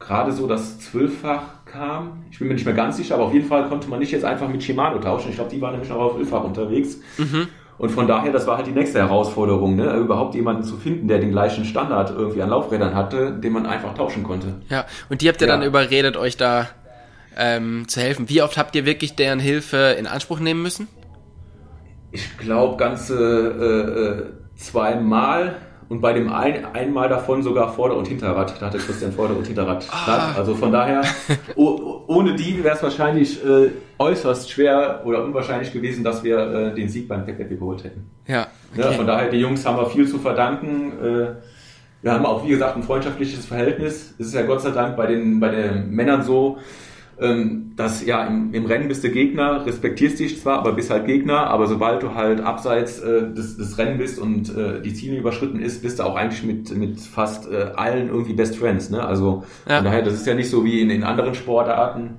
[0.00, 2.24] gerade so, dass zwölffach kam.
[2.30, 4.24] Ich bin mir nicht mehr ganz sicher, aber auf jeden Fall konnte man nicht jetzt
[4.24, 5.28] einfach mit Shimano tauschen.
[5.28, 6.98] Ich glaube, die waren nämlich noch auf elffach unterwegs.
[7.18, 7.48] Mhm.
[7.78, 9.94] Und von daher, das war halt die nächste Herausforderung, ne?
[9.96, 13.92] überhaupt jemanden zu finden, der den gleichen Standard irgendwie an Laufrädern hatte, den man einfach
[13.92, 14.54] tauschen konnte.
[14.70, 15.54] Ja, und die habt ihr ja.
[15.54, 16.68] dann überredet, euch da
[17.36, 18.30] ähm, zu helfen.
[18.30, 20.88] Wie oft habt ihr wirklich deren Hilfe in Anspruch nehmen müssen?
[22.12, 23.14] Ich glaube, ganze
[23.60, 25.56] äh, äh zweimal.
[25.88, 28.60] Und bei dem ein, einmal davon sogar Vorder- und Hinterrad.
[28.60, 29.86] Da hatte Christian Vorder- und Hinterrad.
[29.90, 30.32] Ah.
[30.36, 31.02] Also von daher,
[31.54, 36.74] oh, ohne die wäre es wahrscheinlich äh, äußerst schwer oder unwahrscheinlich gewesen, dass wir äh,
[36.74, 38.10] den Sieg beim Tech geholt hätten.
[38.26, 38.82] Ja, okay.
[38.82, 38.92] ja.
[38.92, 40.92] Von daher, die Jungs haben wir viel zu verdanken.
[41.00, 41.26] Äh,
[42.02, 44.14] wir haben auch, wie gesagt, ein freundschaftliches Verhältnis.
[44.18, 46.58] Es ist ja Gott sei Dank bei den, bei den Männern so,
[47.18, 51.06] ähm, dass ja im, im, Rennen bist du Gegner, respektierst dich zwar, aber bist halt
[51.06, 55.16] Gegner, aber sobald du halt abseits äh, des, des Rennen bist und äh, die Ziele
[55.16, 58.90] überschritten ist, bist du auch eigentlich mit, mit fast äh, allen irgendwie Best Friends.
[58.90, 59.02] Ne?
[59.02, 59.76] Also ja.
[59.76, 62.18] von daher, das ist ja nicht so wie in den anderen Sportarten.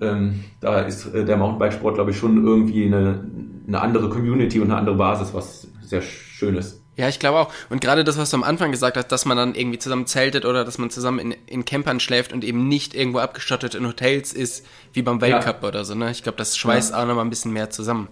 [0.00, 3.24] Ähm, da ist äh, der Mountainbikesport, glaube ich, schon irgendwie eine,
[3.66, 6.77] eine andere Community und eine andere Basis, was sehr schön ist.
[6.98, 7.52] Ja, ich glaube auch.
[7.70, 10.44] Und gerade das, was du am Anfang gesagt hast, dass man dann irgendwie zusammen zeltet
[10.44, 14.32] oder dass man zusammen in, in Campern schläft und eben nicht irgendwo abgestattet in Hotels
[14.32, 15.68] ist, wie beim Weltcup ja.
[15.68, 15.94] oder so.
[15.94, 16.10] Ne?
[16.10, 17.00] Ich glaube, das schweißt ja.
[17.00, 18.08] auch nochmal ein bisschen mehr zusammen.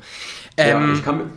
[0.56, 1.32] Ähm, ja, ich kann,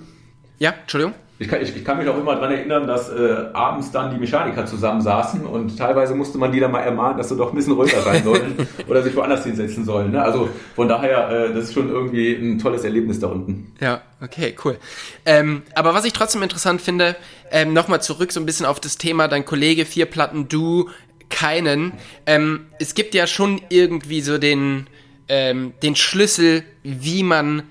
[0.60, 1.16] ja, Entschuldigung.
[1.42, 4.20] Ich kann, ich, ich kann, mich auch immer daran erinnern, dass äh, abends dann die
[4.20, 7.74] Mechaniker zusammensaßen und teilweise musste man die dann mal ermahnen, dass sie doch ein bisschen
[7.74, 10.12] ruhiger sein sollen oder sich woanders hinsetzen sollen.
[10.12, 10.22] Ne?
[10.22, 13.72] Also von daher, äh, das ist schon irgendwie ein tolles Erlebnis da unten.
[13.80, 14.78] Ja, okay, cool.
[15.26, 17.16] Ähm, aber was ich trotzdem interessant finde,
[17.52, 20.90] ähm, nochmal zurück so ein bisschen auf das Thema, dein Kollege, vier Platten, du,
[21.30, 21.94] keinen.
[22.26, 24.88] Ähm, es gibt ja schon irgendwie so den,
[25.30, 27.64] ähm, den Schlüssel, wie man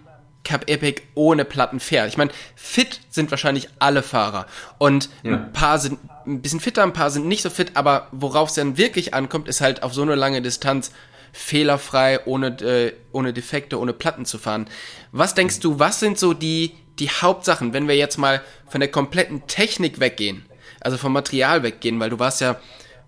[0.45, 2.09] Cup Epic ohne Platten fährt.
[2.09, 4.47] Ich meine, fit sind wahrscheinlich alle Fahrer
[4.79, 5.35] und ja.
[5.35, 8.55] ein paar sind ein bisschen fitter, ein paar sind nicht so fit, aber worauf es
[8.55, 10.91] dann wirklich ankommt, ist halt auf so eine lange Distanz
[11.33, 14.67] fehlerfrei, ohne, äh, ohne Defekte, ohne Platten zu fahren.
[15.13, 18.91] Was denkst du, was sind so die, die Hauptsachen, wenn wir jetzt mal von der
[18.91, 20.45] kompletten Technik weggehen,
[20.81, 22.57] also vom Material weggehen, weil du warst ja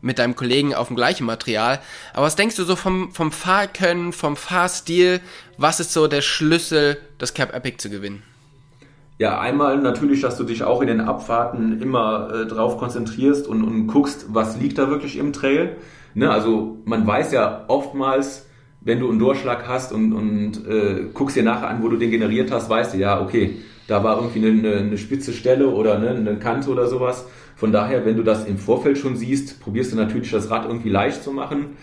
[0.02, 1.80] mit deinem Kollegen auf dem gleichen Material.
[2.14, 5.20] Aber was denkst du so vom, vom Fahrkönnen, vom Fahrstil?
[5.62, 8.22] Was ist so der Schlüssel, das Cap Epic zu gewinnen?
[9.18, 13.62] Ja, einmal natürlich, dass du dich auch in den Abfahrten immer äh, drauf konzentrierst und,
[13.62, 15.76] und guckst, was liegt da wirklich im Trail.
[16.14, 16.30] Ne?
[16.30, 18.46] Also man weiß ja oftmals,
[18.80, 22.10] wenn du einen Durchschlag hast und, und äh, guckst dir nachher an, wo du den
[22.10, 26.08] generiert hast, weißt du, ja, okay, da war irgendwie eine, eine spitze Stelle oder ne,
[26.08, 27.26] eine Kante oder sowas.
[27.54, 30.88] Von daher, wenn du das im Vorfeld schon siehst, probierst du natürlich das Rad irgendwie
[30.88, 31.76] leicht zu machen.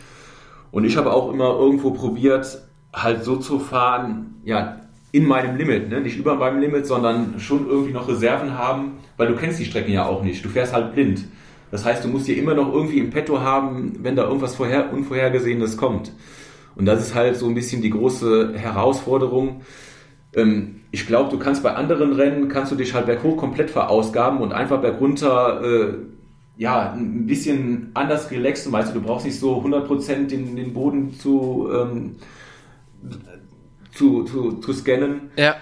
[0.71, 2.66] Und ich habe auch immer irgendwo probiert,
[3.03, 4.81] halt so zu fahren, ja,
[5.12, 6.01] in meinem Limit, ne?
[6.01, 9.91] nicht über meinem Limit, sondern schon irgendwie noch Reserven haben, weil du kennst die Strecken
[9.91, 10.43] ja auch nicht.
[10.43, 11.25] Du fährst halt blind.
[11.71, 14.91] Das heißt, du musst dir immer noch irgendwie im Petto haben, wenn da irgendwas vorher,
[14.93, 16.12] Unvorhergesehenes kommt.
[16.75, 19.62] Und das ist halt so ein bisschen die große Herausforderung.
[20.36, 24.39] Ähm, ich glaube, du kannst bei anderen Rennen, kannst du dich halt berghoch komplett verausgaben
[24.39, 25.93] und einfach bergunter, äh,
[26.57, 31.13] ja, ein bisschen anders relaxen, weißt du, du brauchst nicht so 100% den, den Boden
[31.13, 32.15] zu, ähm,
[33.93, 35.31] zu, zu, zu scannen.
[35.38, 35.55] Ja.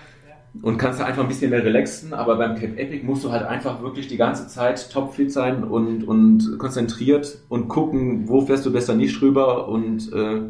[0.62, 3.44] Und kannst da einfach ein bisschen mehr relaxen, aber beim Cape Epic musst du halt
[3.44, 8.72] einfach wirklich die ganze Zeit topfit sein und, und konzentriert und gucken, wo fährst du
[8.72, 10.44] besser nicht rüber und äh,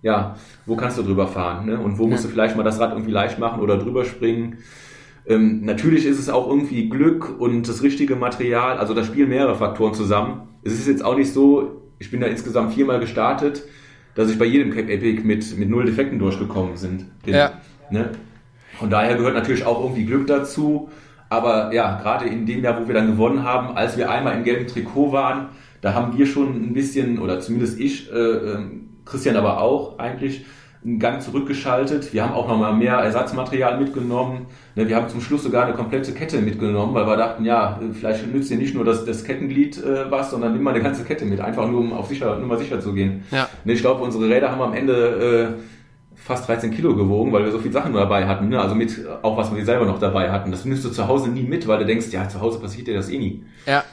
[0.00, 1.78] ja, wo kannst du drüber fahren ne?
[1.78, 4.58] und wo musst du vielleicht mal das Rad irgendwie leicht machen oder drüber springen.
[5.26, 9.54] Ähm, natürlich ist es auch irgendwie Glück und das richtige Material, also da spielen mehrere
[9.54, 10.48] Faktoren zusammen.
[10.62, 13.64] Es ist jetzt auch nicht so, ich bin da insgesamt viermal gestartet,
[14.14, 17.34] dass ich bei jedem Cape Epic mit, mit null Defekten durchgekommen sind, bin.
[17.34, 17.52] Ja.
[17.90, 18.10] Ne?
[18.78, 20.88] Von daher gehört natürlich auch irgendwie Glück dazu.
[21.28, 24.44] Aber ja, gerade in dem Jahr, wo wir dann gewonnen haben, als wir einmal im
[24.44, 25.48] gelben Trikot waren,
[25.80, 30.44] da haben wir schon ein bisschen, oder zumindest ich, äh, ähm, Christian aber auch eigentlich
[30.84, 32.12] einen Gang zurückgeschaltet.
[32.12, 34.46] Wir haben auch nochmal mehr Ersatzmaterial mitgenommen.
[34.74, 38.26] Ne, wir haben zum Schluss sogar eine komplette Kette mitgenommen, weil wir dachten, ja, vielleicht
[38.32, 41.26] nützt dir nicht nur das, das Kettenglied äh, was, sondern nimm mal eine ganze Kette
[41.26, 43.24] mit, einfach nur um auf sicher, nur mal sicher zu gehen.
[43.30, 43.48] Ja.
[43.64, 45.62] Ne, ich glaube, unsere Räder haben am Ende äh,
[46.16, 48.48] fast 13 Kilo gewogen, weil wir so viel Sachen dabei hatten.
[48.48, 48.60] Ne?
[48.60, 50.50] Also mit auch was wir selber noch dabei hatten.
[50.50, 52.94] Das nimmst du zu Hause nie mit, weil du denkst, ja, zu Hause passiert dir
[52.94, 53.44] das eh nie.
[53.66, 53.84] Ja.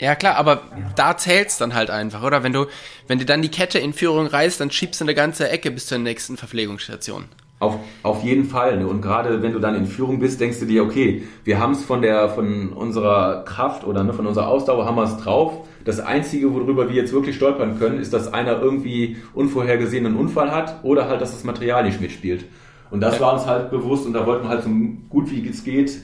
[0.00, 0.62] Ja klar, aber
[0.96, 2.42] da zählt's dann halt einfach, oder?
[2.42, 2.66] Wenn du,
[3.06, 5.86] wenn du dann die Kette in Führung reißt, dann schiebst du eine ganze Ecke bis
[5.86, 7.26] zur nächsten Verpflegungsstation.
[7.60, 8.78] Auf, auf jeden Fall.
[8.78, 8.86] Ne?
[8.86, 11.84] Und gerade wenn du dann in Führung bist, denkst du dir, okay, wir haben es
[11.84, 15.66] von der von unserer Kraft oder ne, von unserer Ausdauer haben wir es drauf.
[15.84, 20.82] Das Einzige, worüber wir jetzt wirklich stolpern können, ist, dass einer irgendwie unvorhergesehenen Unfall hat
[20.82, 22.44] oder halt, dass das Material nicht mitspielt.
[22.90, 24.70] Und das war uns halt bewusst und da wollten wir halt so
[25.08, 26.02] gut wie es geht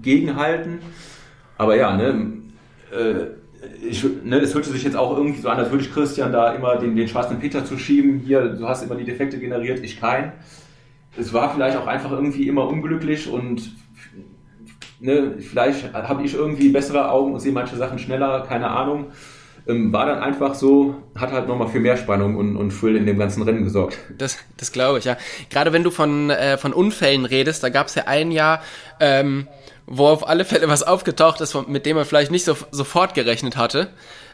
[0.00, 0.78] gegenhalten.
[1.58, 2.41] Aber ja, ne,
[3.88, 6.52] ich, ne, es hörte sich jetzt auch irgendwie so an, als würde ich Christian da
[6.52, 8.20] immer den, den schwarzen Peter zu schieben.
[8.20, 10.32] Hier, du hast immer die Defekte generiert, ich kein.
[11.16, 13.72] Es war vielleicht auch einfach irgendwie immer unglücklich und
[15.00, 19.06] ne, vielleicht habe ich irgendwie bessere Augen und sehe manche Sachen schneller, keine Ahnung.
[19.68, 23.06] Ähm, war dann einfach so, hat halt nochmal für mehr Spannung und, und Thrill in
[23.06, 23.96] dem ganzen Rennen gesorgt.
[24.18, 25.16] Das, das glaube ich, ja.
[25.50, 28.60] Gerade wenn du von, äh, von Unfällen redest, da gab es ja ein Jahr,
[28.98, 29.46] ähm,
[29.86, 33.56] wo auf alle Fälle was aufgetaucht ist, mit dem man vielleicht nicht so, sofort gerechnet
[33.56, 33.88] hatte.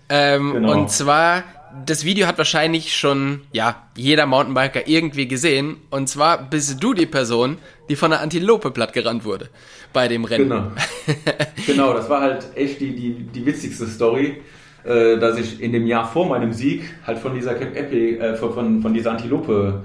[0.08, 0.72] Ähm, genau.
[0.72, 1.44] Und zwar,
[1.84, 5.76] das Video hat wahrscheinlich schon, ja, jeder Mountainbiker irgendwie gesehen.
[5.90, 7.58] Und zwar bist du die Person,
[7.88, 9.48] die von der Antilope plattgerannt wurde
[9.92, 10.48] bei dem Rennen.
[10.48, 10.70] Genau,
[11.66, 14.40] genau das war halt echt die, die, die witzigste Story,
[14.84, 18.36] äh, dass ich in dem Jahr vor meinem Sieg halt von dieser Cap Epic, äh,
[18.36, 19.84] von, von dieser Antilope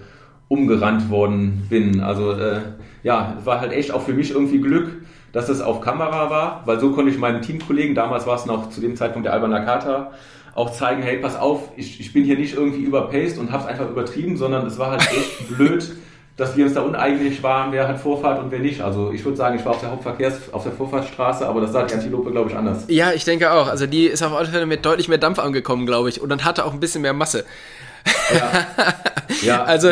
[0.54, 2.00] umgerannt worden bin.
[2.00, 2.62] Also äh,
[3.02, 6.80] ja, war halt echt auch für mich irgendwie Glück, dass es auf Kamera war, weil
[6.80, 10.12] so konnte ich meinen Teamkollegen, damals war es noch zu dem Zeitpunkt der Alba Nakata,
[10.54, 13.90] auch zeigen, hey, pass auf, ich, ich bin hier nicht irgendwie überpaced und hab's einfach
[13.90, 15.92] übertrieben, sondern es war halt echt blöd,
[16.38, 18.82] dass wir uns da uneigentlich waren, wer hat Vorfahrt und wer nicht.
[18.82, 21.84] Also ich würde sagen, ich war auf der Hauptverkehrs-, auf der Vorfahrtsstraße, aber das sah
[21.84, 22.86] die Antilope, glaube ich, anders.
[22.88, 23.68] Ja, ich denke auch.
[23.68, 26.22] Also die ist auf alle Fälle mit deutlich mehr Dampf angekommen, glaube ich.
[26.22, 27.46] Und dann hatte auch ein bisschen mehr Masse.
[28.32, 28.68] Ja.
[29.42, 29.92] ja also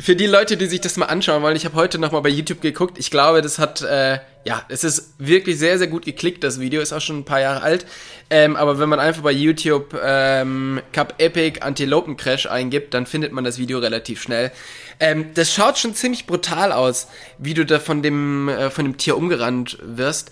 [0.00, 2.62] für die Leute, die sich das mal anschauen wollen, ich habe heute nochmal bei YouTube
[2.62, 2.98] geguckt.
[2.98, 6.80] Ich glaube, das hat, äh, ja, es ist wirklich sehr, sehr gut geklickt, das Video.
[6.80, 7.86] Ist auch schon ein paar Jahre alt.
[8.30, 13.32] Ähm, aber wenn man einfach bei YouTube ähm, Cup Epic Antilopen Crash eingibt, dann findet
[13.32, 14.52] man das Video relativ schnell.
[15.00, 18.96] Ähm, das schaut schon ziemlich brutal aus, wie du da von dem, äh, von dem
[18.96, 20.30] Tier umgerannt wirst.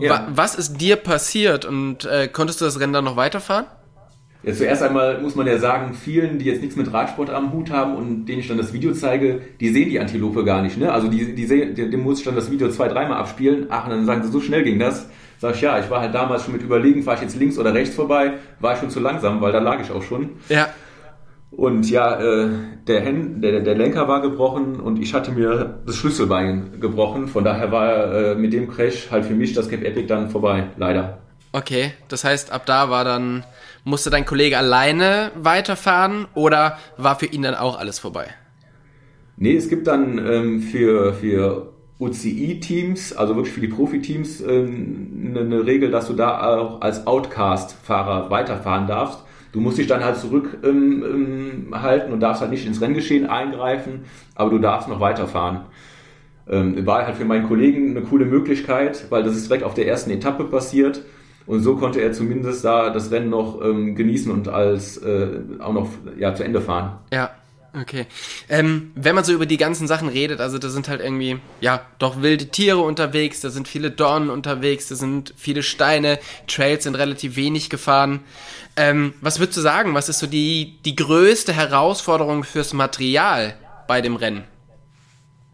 [0.00, 0.10] Ja.
[0.10, 3.66] Wa was ist dir passiert und äh, konntest du das Rennen dann noch weiterfahren?
[4.44, 7.70] Ja, zuerst einmal muss man ja sagen, vielen, die jetzt nichts mit Radsport am Hut
[7.70, 10.78] haben und denen ich dann das Video zeige, die sehen die Antilope gar nicht.
[10.78, 10.92] Ne?
[10.92, 13.66] Also die, die sehen, dem muss ich dann das Video zwei, dreimal abspielen.
[13.68, 15.08] Ach, und dann sagen sie, so schnell ging das.
[15.38, 17.74] Sag ich, ja, ich war halt damals schon mit überlegen, fahre ich jetzt links oder
[17.74, 20.30] rechts vorbei, war ich schon zu langsam, weil da lag ich auch schon.
[20.48, 20.68] Ja.
[21.50, 22.48] Und ja, äh,
[22.86, 27.26] der, Hen der, der Lenker war gebrochen und ich hatte mir das Schlüsselbein gebrochen.
[27.26, 30.66] Von daher war äh, mit dem Crash halt für mich das Cap Epic dann vorbei,
[30.76, 31.18] leider.
[31.52, 33.44] Okay, das heißt, ab da war dann
[33.84, 38.26] musste dein Kollege alleine weiterfahren oder war für ihn dann auch alles vorbei?
[39.38, 45.40] Nee, es gibt dann ähm, für, für UCI-Teams, also wirklich für die Profiteams, ähm, eine,
[45.40, 49.20] eine Regel, dass du da auch als Outcast-Fahrer weiterfahren darfst.
[49.52, 54.04] Du musst dich dann halt zurückhalten ähm, ähm, und darfst halt nicht ins Renngeschehen eingreifen,
[54.34, 55.62] aber du darfst noch weiterfahren.
[56.48, 59.86] Ähm, war halt für meinen Kollegen eine coole Möglichkeit, weil das ist direkt auf der
[59.86, 61.02] ersten Etappe passiert
[61.48, 65.72] und so konnte er zumindest da das Rennen noch ähm, genießen und als äh, auch
[65.72, 66.98] noch ja, zu Ende fahren.
[67.12, 67.30] Ja.
[67.78, 68.06] Okay.
[68.48, 71.82] Ähm, wenn man so über die ganzen Sachen redet, also da sind halt irgendwie, ja,
[71.98, 76.94] doch wilde Tiere unterwegs, da sind viele Dornen unterwegs, da sind viele Steine, Trails sind
[76.96, 78.20] relativ wenig gefahren.
[78.76, 83.54] Ähm, was würdest du sagen, was ist so die, die größte Herausforderung fürs Material
[83.86, 84.44] bei dem Rennen?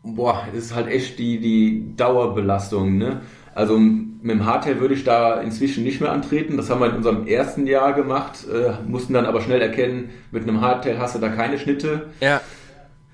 [0.02, 3.22] Boah, es ist halt echt die, die Dauerbelastung, ne?
[3.54, 6.56] Also mit dem Hardtail würde ich da inzwischen nicht mehr antreten.
[6.56, 10.42] Das haben wir in unserem ersten Jahr gemacht, äh, mussten dann aber schnell erkennen, mit
[10.42, 12.10] einem Hardtail hast du da keine Schnitte.
[12.20, 12.40] Ja.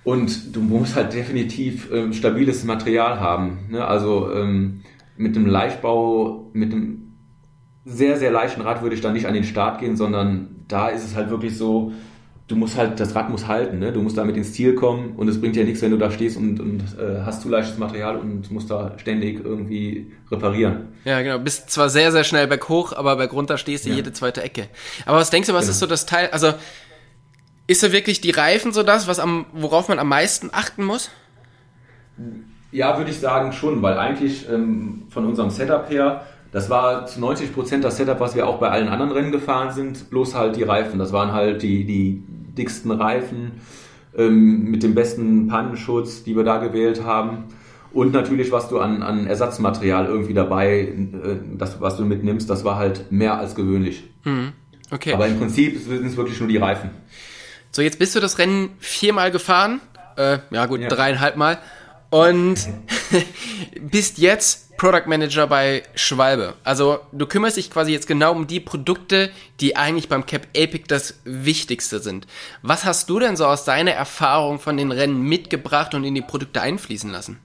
[0.02, 3.66] Und du musst halt definitiv ähm, stabiles Material haben.
[3.70, 3.84] Ne?
[3.84, 4.80] Also ähm,
[5.16, 7.12] mit dem Leichtbau, mit einem
[7.84, 11.04] sehr, sehr leichten Rad würde ich da nicht an den Start gehen, sondern da ist
[11.04, 11.92] es halt wirklich so,
[12.50, 13.92] du musst halt, das Rad muss halten, ne?
[13.92, 16.36] du musst damit ins Ziel kommen und es bringt ja nichts, wenn du da stehst
[16.36, 20.88] und, und äh, hast zu leichtes Material und musst da ständig irgendwie reparieren.
[21.04, 21.38] Ja, genau.
[21.38, 23.96] Bist zwar sehr, sehr schnell berghoch, aber bergunter stehst du ja.
[23.96, 24.66] jede zweite Ecke.
[25.06, 25.70] Aber was denkst du, was genau.
[25.70, 26.52] ist so das Teil, also
[27.68, 31.10] ist so wirklich die Reifen so das, was am, worauf man am meisten achten muss?
[32.72, 37.20] Ja, würde ich sagen schon, weil eigentlich ähm, von unserem Setup her das war zu
[37.20, 40.56] 90 Prozent das Setup, was wir auch bei allen anderen Rennen gefahren sind, bloß halt
[40.56, 40.98] die Reifen.
[40.98, 42.24] Das waren halt die, die
[42.60, 43.52] dicksten Reifen
[44.16, 47.44] ähm, mit dem besten Pannenschutz, die wir da gewählt haben.
[47.92, 52.64] Und natürlich, was du an, an Ersatzmaterial irgendwie dabei, äh, das, was du mitnimmst, das
[52.64, 54.04] war halt mehr als gewöhnlich.
[54.24, 54.52] Mhm.
[54.90, 55.12] Okay.
[55.12, 56.90] Aber im Prinzip sind es wirklich nur die Reifen.
[57.72, 59.80] So, jetzt bist du das Rennen viermal gefahren.
[60.16, 60.88] Äh, ja gut, ja.
[60.88, 61.58] dreieinhalb Mal.
[62.10, 62.56] Und
[63.80, 66.54] bist jetzt Product Manager bei Schwalbe.
[66.64, 70.84] Also du kümmerst dich quasi jetzt genau um die Produkte, die eigentlich beim Cap Epic
[70.88, 72.26] das Wichtigste sind.
[72.62, 76.22] Was hast du denn so aus deiner Erfahrung von den Rennen mitgebracht und in die
[76.22, 77.38] Produkte einfließen lassen?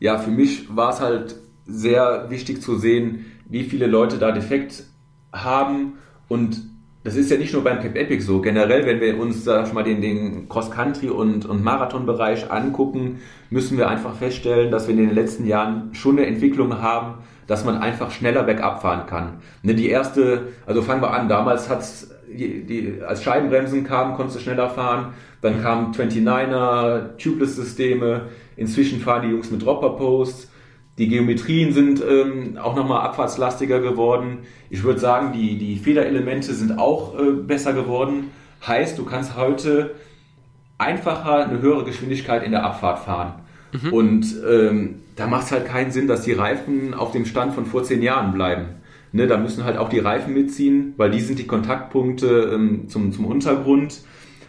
[0.00, 4.84] Ja, für mich war es halt sehr wichtig zu sehen, wie viele Leute da defekt
[5.32, 5.98] haben
[6.28, 6.71] und
[7.04, 8.40] das ist ja nicht nur beim Cap Epic so.
[8.40, 13.76] Generell, wenn wir uns da schon mal den, den Cross-Country- und, und Marathon-Bereich angucken, müssen
[13.76, 17.14] wir einfach feststellen, dass wir in den letzten Jahren schon eine Entwicklung haben,
[17.48, 19.34] dass man einfach schneller bergab fahren kann.
[19.62, 24.38] Ne, die erste, also fangen wir an, damals hat's die, die, als Scheibenbremsen kamen, konntest
[24.38, 25.12] du schneller fahren.
[25.40, 28.22] Dann kamen 29er, Tubeless-Systeme.
[28.56, 30.51] Inzwischen fahren die Jungs mit Dropper-Posts.
[30.98, 34.38] Die Geometrien sind ähm, auch nochmal abfahrtslastiger geworden.
[34.68, 38.30] Ich würde sagen, die, die Federelemente sind auch äh, besser geworden.
[38.66, 39.94] Heißt, du kannst heute
[40.76, 43.34] einfacher eine höhere Geschwindigkeit in der Abfahrt fahren.
[43.72, 43.92] Mhm.
[43.92, 47.64] Und ähm, da macht es halt keinen Sinn, dass die Reifen auf dem Stand von
[47.66, 48.66] vor zehn Jahren bleiben.
[49.12, 53.12] Ne, da müssen halt auch die Reifen mitziehen, weil die sind die Kontaktpunkte ähm, zum,
[53.12, 54.00] zum Untergrund.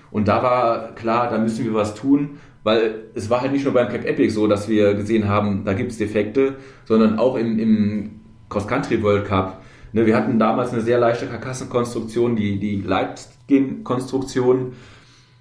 [0.09, 2.37] Und da war klar, da müssen wir was tun.
[2.63, 5.73] Weil es war halt nicht nur beim Cap Epic so, dass wir gesehen haben, da
[5.73, 8.11] gibt es Defekte, sondern auch im, im
[8.49, 9.61] Cross-Country World Cup.
[9.91, 14.73] Ne, wir hatten damals eine sehr leichte Karkassenkonstruktion, die, die Leitgen-Konstruktion,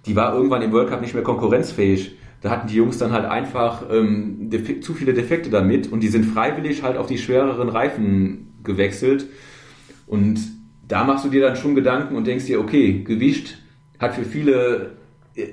[0.05, 2.17] die war irgendwann im World Cup nicht mehr konkurrenzfähig.
[2.41, 6.25] Da hatten die Jungs dann halt einfach ähm, zu viele Defekte damit und die sind
[6.25, 9.27] freiwillig halt auf die schwereren Reifen gewechselt.
[10.09, 10.41] Und
[10.89, 13.59] da machst du dir dann schon Gedanken und denkst dir, okay, Gewicht
[14.01, 14.97] hat für viele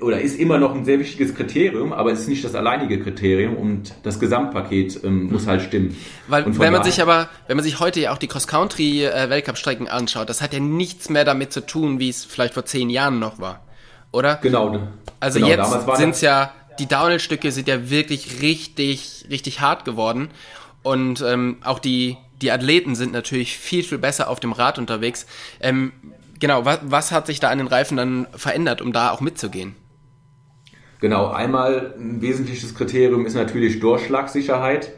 [0.02, 3.56] oder ist immer noch ein sehr wichtiges Kriterium, aber es ist nicht das alleinige Kriterium
[3.56, 5.96] und das Gesamtpaket ähm, muss halt stimmen.
[6.28, 10.28] Weil wenn man sich aber, wenn man sich heute ja auch die Cross-Country-Weltcup-Strecken äh, anschaut,
[10.28, 13.38] das hat ja nichts mehr damit zu tun, wie es vielleicht vor zehn Jahren noch
[13.38, 13.64] war,
[14.12, 14.36] oder?
[14.42, 14.88] Genau.
[15.18, 20.28] Also genau, jetzt sind es ja, die Downhill-Stücke sind ja wirklich richtig, richtig hart geworden
[20.82, 25.26] und ähm, auch die, die Athleten sind natürlich viel, viel besser auf dem Rad unterwegs.
[25.60, 25.92] Ähm,
[26.40, 29.76] Genau, was, was hat sich da an den Reifen dann verändert, um da auch mitzugehen?
[31.00, 34.92] Genau, einmal ein wesentliches Kriterium ist natürlich Durchschlagsicherheit.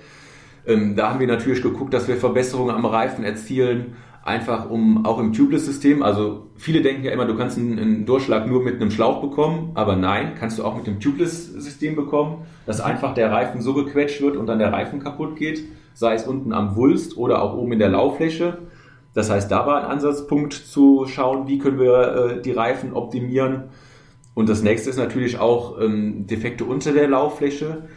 [0.66, 5.18] Ähm, da haben wir natürlich geguckt, dass wir Verbesserungen am Reifen erzielen, einfach um auch
[5.18, 6.02] im Tubeless-System.
[6.02, 9.72] Also viele denken ja immer, du kannst einen, einen, Durchschlag nur mit einem Schlauch bekommen,
[9.74, 14.20] aber nein, kannst du auch mit dem Tubeless-System bekommen, dass einfach der Reifen so gequetscht
[14.22, 17.72] wird und dann der Reifen kaputt geht, sei es unten am Wulst oder auch oben
[17.72, 18.58] in der Lauffläche.
[19.14, 23.64] Das heißt, da war ein Ansatzpunkt zu schauen, wie können wir äh, die Reifen optimieren.
[24.34, 27.88] Und das nächste ist natürlich auch ähm, Defekte unter der Lauffläche.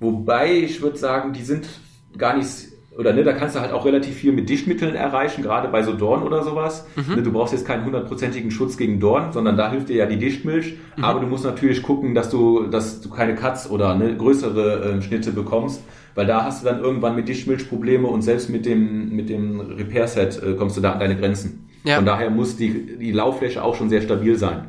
[0.00, 1.68] Wobei ich würde sagen, die sind
[2.16, 2.48] gar nicht,
[2.96, 5.92] oder ne, da kannst du halt auch relativ viel mit Dichtmitteln erreichen, gerade bei so
[5.92, 6.86] Dorn oder sowas.
[6.96, 7.16] Mhm.
[7.16, 10.18] Ne, du brauchst jetzt keinen hundertprozentigen Schutz gegen Dorn, sondern da hilft dir ja die
[10.18, 10.78] Dichtmilch.
[10.96, 11.04] Mhm.
[11.04, 15.02] Aber du musst natürlich gucken, dass du, dass du keine Cuts oder ne, größere äh,
[15.02, 15.82] Schnitte bekommst
[16.16, 20.42] weil da hast du dann irgendwann mit Dichtmilchprobleme und selbst mit dem, mit dem Repair-Set
[20.42, 21.68] äh, kommst du da an deine Grenzen.
[21.84, 21.96] Ja.
[21.96, 24.64] Von daher muss die, die Lauffläche auch schon sehr stabil sein.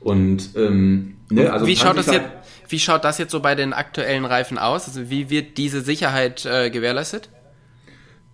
[0.00, 2.26] Und, ähm, ne, also wie schaut das jetzt,
[2.68, 4.88] wie schaut das jetzt so bei den aktuellen Reifen aus?
[4.88, 7.30] Also wie wird diese Sicherheit äh, gewährleistet?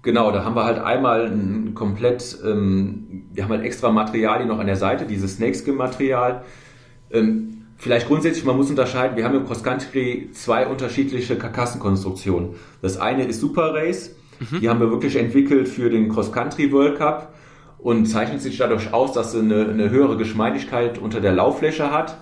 [0.00, 4.60] Genau, da haben wir halt einmal ein komplett, ähm, wir haben halt extra Materialien noch
[4.60, 6.42] an der Seite, dieses Snakeskin-Material.
[7.10, 12.50] Ähm, Vielleicht grundsätzlich, man muss unterscheiden, wir haben im Cross Country zwei unterschiedliche Karkassenkonstruktionen.
[12.82, 14.60] Das eine ist Super Race, mhm.
[14.60, 17.32] die haben wir wirklich entwickelt für den Cross Country World Cup
[17.78, 22.18] und zeichnet sich dadurch aus, dass sie eine, eine höhere Geschmeidigkeit unter der Lauffläche hat,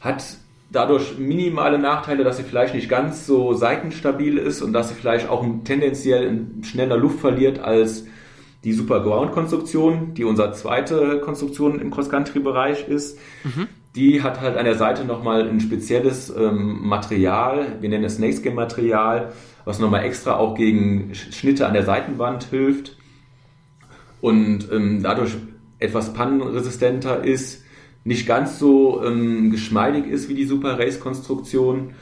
[0.00, 0.22] hat
[0.70, 5.30] dadurch minimale Nachteile, dass sie vielleicht nicht ganz so seitenstabil ist und dass sie vielleicht
[5.30, 8.04] auch tendenziell schneller Luft verliert als
[8.64, 13.18] die Super Ground Konstruktion, die unsere zweite Konstruktion im Cross-Country-Bereich ist.
[13.44, 13.68] Mhm.
[13.96, 19.32] Die hat halt an der Seite nochmal ein spezielles ähm, Material, wir nennen es Snakeskin-Material,
[19.64, 22.96] was nochmal extra auch gegen Schnitte an der Seitenwand hilft.
[24.20, 25.36] Und ähm, dadurch
[25.78, 27.64] etwas pannenresistenter ist,
[28.04, 31.94] nicht ganz so ähm, geschmeidig ist wie die Super Race Konstruktion ähm,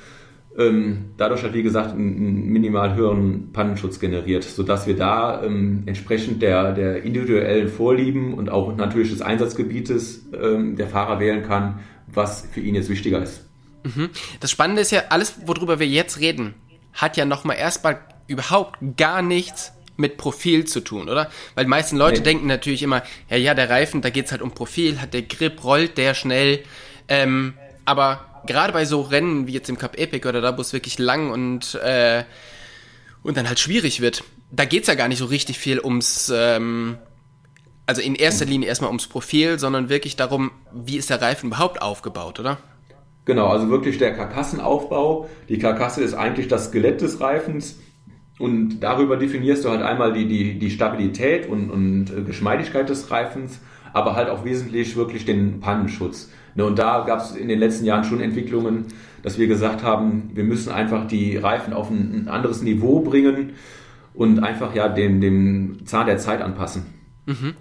[1.17, 6.73] dadurch hat, wie gesagt, einen minimal höheren Pannenschutz generiert, sodass wir da ähm, entsprechend der,
[6.73, 12.61] der individuellen Vorlieben und auch natürlich des Einsatzgebietes ähm, der Fahrer wählen kann, was für
[12.61, 13.45] ihn jetzt wichtiger ist.
[13.85, 14.09] Mhm.
[14.41, 16.55] Das Spannende ist ja, alles, worüber wir jetzt reden,
[16.95, 21.31] hat ja nochmal erstmal überhaupt gar nichts mit Profil zu tun, oder?
[21.55, 22.25] Weil die meisten Leute nee.
[22.25, 25.23] denken natürlich immer, ja, ja, der Reifen, da geht es halt um Profil, hat der
[25.23, 26.61] Grip, rollt der schnell,
[27.09, 27.55] ähm,
[27.85, 30.99] aber gerade bei so Rennen wie jetzt im Cup Epic oder da, wo es wirklich
[30.99, 32.25] lang und, äh,
[33.23, 36.33] und dann halt schwierig wird, da geht es ja gar nicht so richtig viel ums,
[36.35, 36.99] ähm,
[37.87, 41.83] also in erster Linie erstmal ums Profil, sondern wirklich darum, wie ist der Reifen überhaupt
[41.83, 42.59] aufgebaut, oder?
[43.25, 45.29] Genau, also wirklich der Karkassenaufbau.
[45.49, 47.77] Die Karkasse ist eigentlich das Skelett des Reifens
[48.39, 53.11] und darüber definierst du halt einmal die, die, die Stabilität und, und äh, Geschmeidigkeit des
[53.11, 53.61] Reifens,
[53.93, 56.31] aber halt auch wesentlich wirklich den Pannenschutz.
[56.57, 58.87] Ne, und da gab es in den letzten Jahren schon Entwicklungen,
[59.23, 63.51] dass wir gesagt haben, wir müssen einfach die Reifen auf ein, anderes Niveau bringen
[64.15, 66.87] und einfach ja dem, dem Zahn der Zeit anpassen.
[67.27, 67.55] Mhm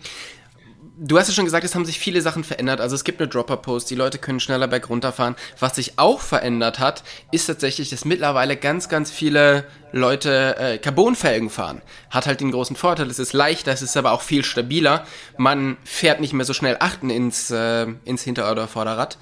[0.98, 2.82] du hast ja schon gesagt, es haben sich viele Sachen verändert.
[2.82, 5.36] Also es gibt eine Dropper-Post, die Leute können schneller berg runterfahren.
[5.60, 11.50] Was sich auch verändert hat, ist tatsächlich, dass mittlerweile ganz, ganz viele Leute äh, Carbonfelgen
[11.50, 11.82] fahren.
[12.10, 15.06] Hat halt den großen Vorteil, es ist leichter, es ist aber auch viel stabiler.
[15.38, 19.18] Man fährt nicht mehr so schnell achten ins, äh, ins Hinter- oder Vorderrad.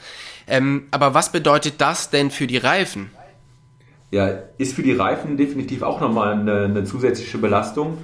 [0.47, 3.11] Ähm, aber was bedeutet das denn für die Reifen?
[4.11, 7.97] Ja, ist für die Reifen definitiv auch nochmal eine, eine zusätzliche Belastung.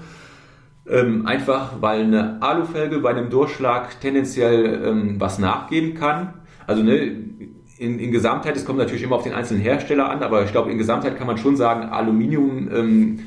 [0.90, 6.34] Ähm, einfach weil eine Alufelge bei einem Durchschlag tendenziell ähm, was nachgeben kann.
[6.66, 7.16] Also ne,
[7.78, 10.72] in, in Gesamtheit, es kommt natürlich immer auf den einzelnen Hersteller an, aber ich glaube,
[10.72, 13.20] in Gesamtheit kann man schon sagen, Aluminium ähm,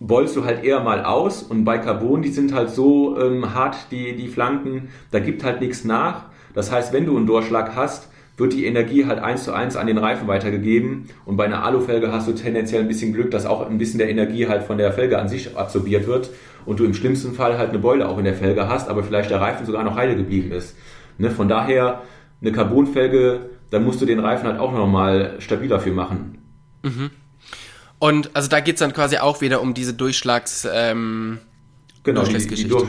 [0.00, 3.76] beulst du halt eher mal aus und bei Carbon, die sind halt so ähm, hart,
[3.90, 6.26] die, die Flanken, da gibt halt nichts nach.
[6.54, 9.86] Das heißt, wenn du einen Durchschlag hast, wird die Energie halt eins zu eins an
[9.86, 11.08] den Reifen weitergegeben.
[11.24, 14.10] Und bei einer Alufelge hast du tendenziell ein bisschen Glück, dass auch ein bisschen der
[14.10, 16.30] Energie halt von der Felge an sich absorbiert wird
[16.66, 19.30] und du im schlimmsten Fall halt eine Beule auch in der Felge hast, aber vielleicht
[19.30, 20.76] der Reifen sogar noch heile geblieben ist.
[21.16, 21.30] Ne?
[21.30, 22.02] Von daher
[22.42, 26.38] eine Carbonfelge, da musst du den Reifen halt auch nochmal stabiler für machen.
[26.82, 27.10] Mhm.
[27.98, 30.68] Und also da geht es dann quasi auch wieder um diese Durchschlags...
[30.70, 31.38] Ähm,
[32.02, 32.88] genau, die, die, Durch,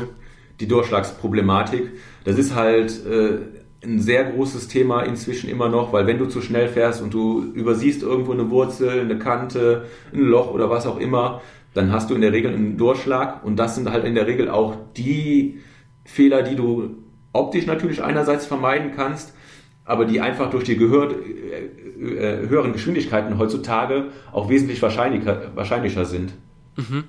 [0.60, 1.92] die Durchschlagsproblematik.
[2.26, 2.92] Das ist halt...
[3.06, 3.38] Äh,
[3.88, 7.42] ein sehr großes Thema inzwischen immer noch, weil wenn du zu schnell fährst und du
[7.54, 11.42] übersiehst irgendwo eine Wurzel, eine Kante, ein Loch oder was auch immer,
[11.74, 14.50] dann hast du in der Regel einen Durchschlag und das sind halt in der Regel
[14.50, 15.60] auch die
[16.04, 16.98] Fehler, die du
[17.34, 19.34] optisch natürlich einerseits vermeiden kannst,
[19.86, 26.06] aber die einfach durch die gehört, äh, äh, höheren Geschwindigkeiten heutzutage auch wesentlich wahrscheinlicher, wahrscheinlicher
[26.06, 26.34] sind.
[26.76, 27.06] Mhm.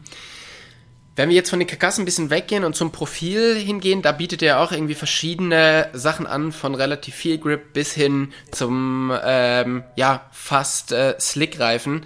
[1.19, 4.41] Wenn wir jetzt von den Karkassen ein bisschen weggehen und zum Profil hingehen, da bietet
[4.41, 10.21] er auch irgendwie verschiedene Sachen an, von relativ viel Grip bis hin zum ähm, ja
[10.31, 12.03] fast äh, Slick-Reifen.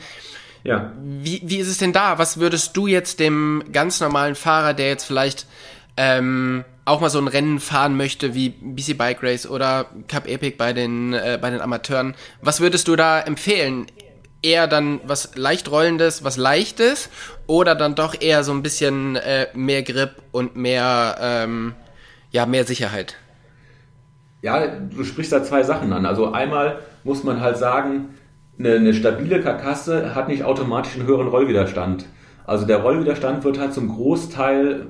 [0.64, 0.92] Ja.
[0.98, 2.16] Wie, wie ist es denn da?
[2.16, 5.44] Was würdest du jetzt dem ganz normalen Fahrer, der jetzt vielleicht
[5.98, 10.56] ähm, auch mal so ein Rennen fahren möchte wie BC Bike Race oder Cup Epic
[10.56, 13.88] bei den äh, bei den Amateuren, was würdest du da empfehlen?
[14.43, 17.09] Eher dann was leicht rollendes, was leichtes
[17.47, 21.74] oder dann doch eher so ein bisschen äh, mehr Grip und mehr ähm,
[22.30, 23.16] ja mehr Sicherheit?
[24.43, 26.05] Ja, du sprichst da zwei Sachen an.
[26.05, 28.11] Also einmal muss man halt sagen,
[28.59, 32.07] eine, eine stabile Karkasse hat nicht automatisch einen höheren Rollwiderstand.
[32.45, 34.88] Also der Rollwiderstand wird halt zum Großteil,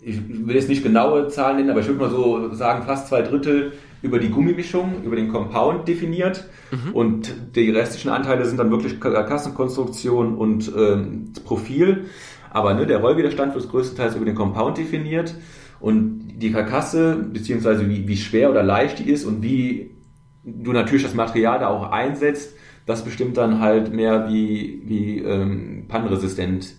[0.00, 3.22] ich will jetzt nicht genaue Zahlen nennen, aber ich würde mal so sagen, fast zwei
[3.22, 3.72] Drittel
[4.04, 6.44] über die Gummimischung, über den Compound definiert.
[6.70, 6.92] Mhm.
[6.92, 12.04] Und die restlichen Anteile sind dann wirklich Kassenkonstruktion und ähm, Profil.
[12.50, 15.34] Aber ne, der Rollwiderstand wird größtenteils über den Compound definiert.
[15.80, 19.96] Und die Karkasse, beziehungsweise wie, wie schwer oder leicht die ist und wie
[20.44, 25.86] du natürlich das Material da auch einsetzt, das bestimmt dann halt mehr, wie, wie ähm,
[25.88, 26.74] pannenresistent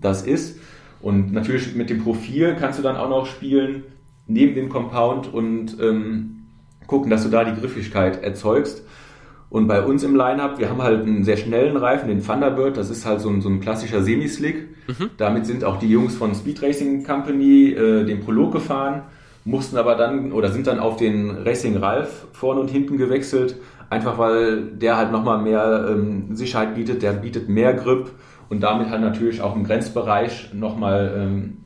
[0.00, 0.58] das ist.
[1.00, 3.84] Und natürlich mit dem Profil kannst du dann auch noch spielen,
[4.26, 6.33] neben dem Compound und ähm,
[6.86, 8.84] gucken, dass du da die Griffigkeit erzeugst.
[9.50, 12.90] Und bei uns im Lineup, wir haben halt einen sehr schnellen Reifen, den Thunderbird, das
[12.90, 14.68] ist halt so ein, so ein klassischer Semi-Slick.
[14.88, 15.10] Mhm.
[15.16, 19.02] Damit sind auch die Jungs von Speed Racing Company äh, den Prolog gefahren,
[19.44, 23.56] mussten aber dann oder sind dann auf den Racing Ralph vorne und hinten gewechselt,
[23.90, 28.10] einfach weil der halt nochmal mehr ähm, Sicherheit bietet, der bietet mehr Grip
[28.48, 31.58] und damit halt natürlich auch im Grenzbereich nochmal ähm,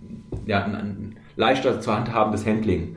[0.47, 2.97] ja, ein, ein leichter zu handhabendes Handling.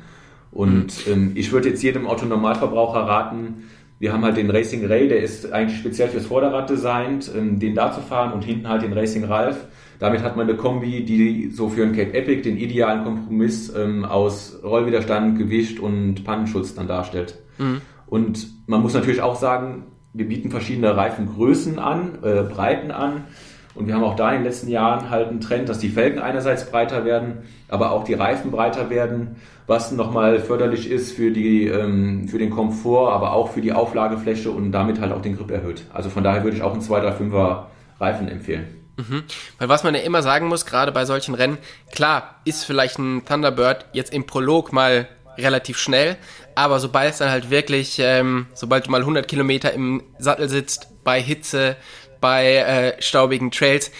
[0.51, 1.13] Und mhm.
[1.13, 3.63] ähm, ich würde jetzt jedem Autonormalverbraucher raten,
[4.01, 7.75] wir haben halt den Racing Ray, der ist eigentlich speziell fürs Vorderrad designt, ähm, den
[7.75, 9.67] da zu fahren und hinten halt den Racing Ralph.
[9.99, 14.03] Damit hat man eine Kombi, die so für einen Cape Epic den idealen Kompromiss ähm,
[14.03, 17.37] aus Rollwiderstand, Gewicht und Pannenschutz dann darstellt.
[17.59, 17.81] Mhm.
[18.07, 19.83] Und man muss natürlich auch sagen,
[20.13, 23.25] wir bieten verschiedene Reifengrößen an, äh, Breiten an.
[23.73, 26.19] Und wir haben auch da in den letzten Jahren halt einen Trend, dass die Felgen
[26.19, 31.67] einerseits breiter werden, aber auch die Reifen breiter werden, was nochmal förderlich ist für, die,
[31.67, 35.51] ähm, für den Komfort, aber auch für die Auflagefläche und damit halt auch den Grip
[35.51, 35.83] erhöht.
[35.93, 37.63] Also von daher würde ich auch einen 235er
[37.99, 38.81] Reifen empfehlen.
[38.97, 39.23] Mhm.
[39.57, 41.57] Weil was man ja immer sagen muss, gerade bei solchen Rennen,
[41.91, 45.07] klar, ist vielleicht ein Thunderbird jetzt im Prolog mal
[45.37, 46.17] relativ schnell,
[46.55, 51.03] aber sobald es dann halt wirklich, ähm, sobald du mal 100 Kilometer im Sattel sitzt,
[51.03, 51.77] bei Hitze,
[52.21, 53.91] bei äh, staubigen Trails,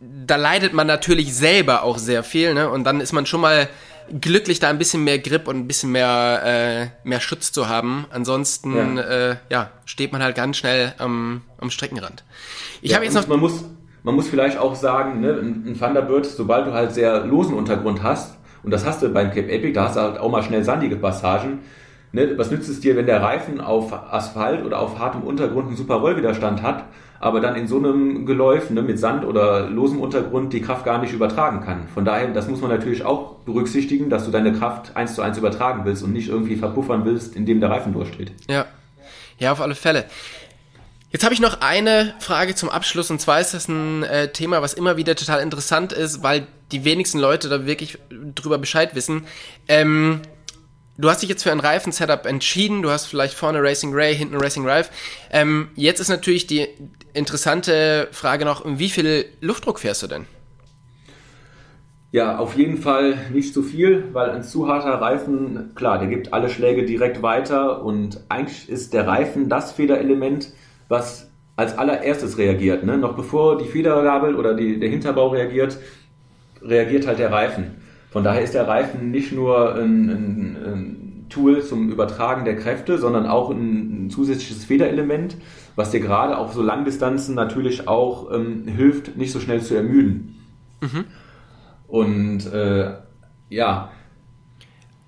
[0.00, 2.70] da leidet man natürlich selber auch sehr viel, ne?
[2.70, 3.68] Und dann ist man schon mal
[4.20, 8.06] glücklich, da ein bisschen mehr Grip und ein bisschen mehr, äh, mehr Schutz zu haben.
[8.10, 9.30] Ansonsten, ja.
[9.30, 12.24] Äh, ja, steht man halt ganz schnell am, am Streckenrand.
[12.80, 13.26] Ich ja, habe jetzt noch.
[13.26, 13.64] Man muss,
[14.02, 18.34] man muss vielleicht auch sagen, ne, ein Thunderbird, sobald du halt sehr losen Untergrund hast,
[18.62, 20.96] und das hast du beim Cape Epic, da hast du halt auch mal schnell sandige
[20.96, 21.60] Passagen,
[22.12, 25.76] ne, was nützt es dir, wenn der Reifen auf Asphalt oder auf hartem Untergrund einen
[25.76, 26.84] super Rollwiderstand hat,
[27.20, 31.00] aber dann in so einem Geläuf ne, mit Sand oder losem Untergrund die Kraft gar
[31.00, 31.88] nicht übertragen kann.
[31.92, 35.38] Von daher, das muss man natürlich auch berücksichtigen, dass du deine Kraft eins zu eins
[35.38, 38.32] übertragen willst und nicht irgendwie verpuffern willst, indem der Reifen durchsteht.
[38.48, 38.66] Ja,
[39.38, 40.04] ja, auf alle Fälle.
[41.10, 44.60] Jetzt habe ich noch eine Frage zum Abschluss und zwar ist das ein äh, Thema,
[44.60, 47.98] was immer wieder total interessant ist, weil die wenigsten Leute da wirklich
[48.34, 49.24] drüber Bescheid wissen.
[49.68, 50.20] Ähm,
[50.98, 54.36] du hast dich jetzt für ein Reifen-Setup entschieden, du hast vielleicht vorne Racing Ray, hinten
[54.36, 54.90] Racing Rife.
[55.30, 56.66] Ähm, jetzt ist natürlich die
[57.14, 60.26] interessante Frage noch, wie viel Luftdruck fährst du denn?
[62.10, 66.32] Ja, auf jeden Fall nicht zu viel, weil ein zu harter Reifen, klar, der gibt
[66.32, 70.52] alle Schläge direkt weiter und eigentlich ist der Reifen das Federelement,
[70.88, 72.82] was als allererstes reagiert.
[72.84, 72.96] Ne?
[72.96, 75.76] Noch bevor die Federgabel oder die, der Hinterbau reagiert,
[76.62, 77.77] reagiert halt der Reifen.
[78.10, 82.98] Von daher ist der Reifen nicht nur ein, ein, ein Tool zum Übertragen der Kräfte,
[82.98, 85.36] sondern auch ein, ein zusätzliches Federelement,
[85.76, 90.36] was dir gerade auf so Langdistanzen natürlich auch ähm, hilft, nicht so schnell zu ermüden.
[90.80, 91.04] Mhm.
[91.86, 92.94] Und äh,
[93.48, 93.90] ja.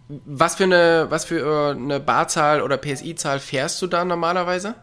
[0.08, 4.74] Was für eine, was für eine Barzahl oder PSI-Zahl fährst du da normalerweise?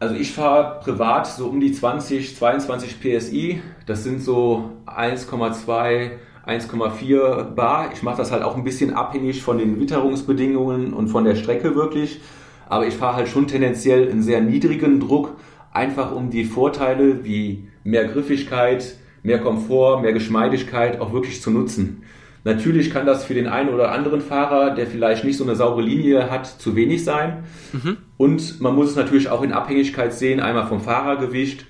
[0.00, 3.62] Also ich fahre privat so um die 20, 22 PSI.
[3.86, 6.12] Das sind so 1,2,
[6.46, 7.90] 1,4 Bar.
[7.92, 11.74] Ich mache das halt auch ein bisschen abhängig von den Witterungsbedingungen und von der Strecke
[11.74, 12.20] wirklich.
[12.68, 15.36] Aber ich fahre halt schon tendenziell einen sehr niedrigen Druck,
[15.72, 22.02] einfach um die Vorteile wie mehr Griffigkeit, mehr Komfort, mehr Geschmeidigkeit auch wirklich zu nutzen.
[22.44, 25.82] Natürlich kann das für den einen oder anderen Fahrer, der vielleicht nicht so eine saubere
[25.82, 27.44] Linie hat, zu wenig sein.
[27.72, 27.96] Mhm.
[28.18, 31.64] Und man muss es natürlich auch in Abhängigkeit sehen, einmal vom Fahrergewicht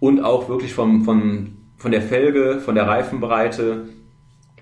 [0.00, 3.88] und auch wirklich vom, vom, von der Felge, von der Reifenbreite.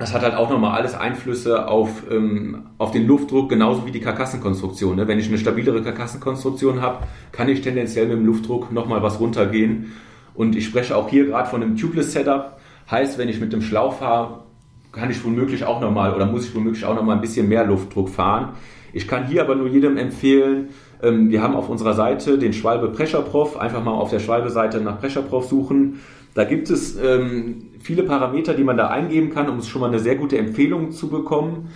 [0.01, 4.01] Das hat halt auch nochmal alles Einflüsse auf, ähm, auf den Luftdruck, genauso wie die
[4.01, 4.97] Karkassenkonstruktion.
[4.97, 5.07] Ne?
[5.07, 7.01] Wenn ich eine stabilere Karkassenkonstruktion habe,
[7.33, 9.93] kann ich tendenziell mit dem Luftdruck nochmal was runtergehen.
[10.33, 12.59] Und ich spreche auch hier gerade von einem Tubeless Setup.
[12.91, 14.45] Heißt, wenn ich mit dem Schlauch fahre,
[14.91, 18.09] kann ich womöglich auch nochmal oder muss ich womöglich auch nochmal ein bisschen mehr Luftdruck
[18.09, 18.55] fahren.
[18.95, 20.71] Ich kann hier aber nur jedem empfehlen,
[21.03, 23.57] ähm, wir haben auf unserer Seite den Schwalbe Pressure Prof.
[23.57, 26.01] Einfach mal auf der Schwalbe-Seite nach Pressure Prof suchen.
[26.35, 29.99] Da gibt es ähm, viele Parameter, die man da eingeben kann, um schon mal eine
[29.99, 31.71] sehr gute Empfehlung zu bekommen,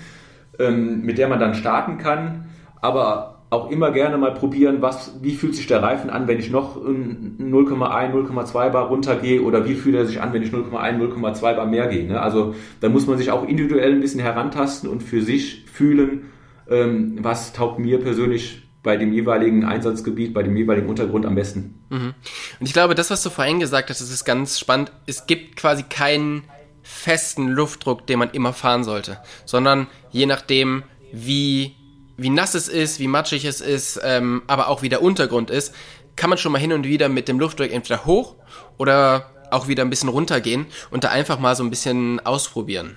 [0.58, 2.46] ähm, mit der man dann starten kann.
[2.80, 6.50] Aber auch immer gerne mal probieren, was, wie fühlt sich der Reifen an, wenn ich
[6.50, 11.40] noch 0,1, 0,2 Bar runtergehe oder wie fühlt er sich an, wenn ich 0,1, 0,2
[11.40, 12.06] Bar mehr gehe.
[12.06, 12.20] Ne?
[12.20, 16.30] Also da muss man sich auch individuell ein bisschen herantasten und für sich fühlen,
[16.68, 21.82] ähm, was taugt mir persönlich bei dem jeweiligen Einsatzgebiet, bei dem jeweiligen Untergrund am besten.
[21.90, 22.14] Mhm.
[22.60, 24.92] Und ich glaube, das, was du vorhin gesagt hast, das ist ganz spannend.
[25.06, 26.44] Es gibt quasi keinen
[26.82, 31.74] festen Luftdruck, den man immer fahren sollte, sondern je nachdem, wie
[32.16, 35.74] wie nass es ist, wie matschig es ist, ähm, aber auch wie der Untergrund ist,
[36.16, 38.36] kann man schon mal hin und wieder mit dem Luftdruck entweder hoch
[38.78, 42.96] oder auch wieder ein bisschen runtergehen und da einfach mal so ein bisschen ausprobieren.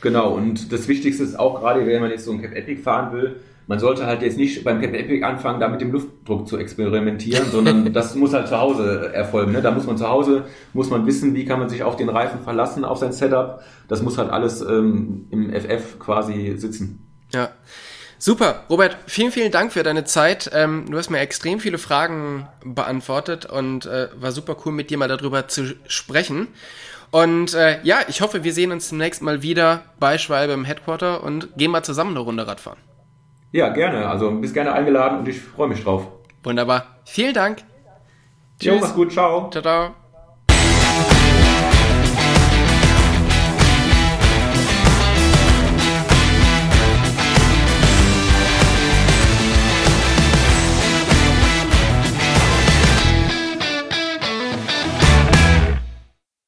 [0.00, 3.12] Genau, und das Wichtigste ist auch gerade, wenn man jetzt so ein Cap Epic fahren
[3.12, 3.36] will,
[3.70, 7.52] man sollte halt jetzt nicht beim Cap Epic anfangen, da mit dem Luftdruck zu experimentieren,
[7.52, 9.52] sondern das muss halt zu Hause erfolgen.
[9.52, 9.62] Ne?
[9.62, 10.42] Da muss man zu Hause,
[10.72, 13.62] muss man wissen, wie kann man sich auf den Reifen verlassen, auf sein Setup.
[13.86, 17.06] Das muss halt alles ähm, im FF quasi sitzen.
[17.32, 17.50] Ja.
[18.18, 20.50] Super, Robert, vielen, vielen Dank für deine Zeit.
[20.52, 24.98] Ähm, du hast mir extrem viele Fragen beantwortet und äh, war super cool, mit dir
[24.98, 26.48] mal darüber zu sprechen.
[27.12, 31.22] Und äh, ja, ich hoffe, wir sehen uns zunächst mal wieder bei Schwalbe im Headquarter
[31.22, 32.89] und gehen mal zusammen eine Runde Radfahren.
[33.52, 34.08] Ja, gerne.
[34.08, 36.06] Also bist gerne eingeladen und ich freue mich drauf.
[36.42, 36.86] Wunderbar.
[37.04, 37.58] Vielen Dank.
[38.58, 38.74] Tschüss.
[38.74, 39.12] Jo, mach's gut.
[39.12, 39.50] Ciao.
[39.50, 39.99] Ciao, ciao.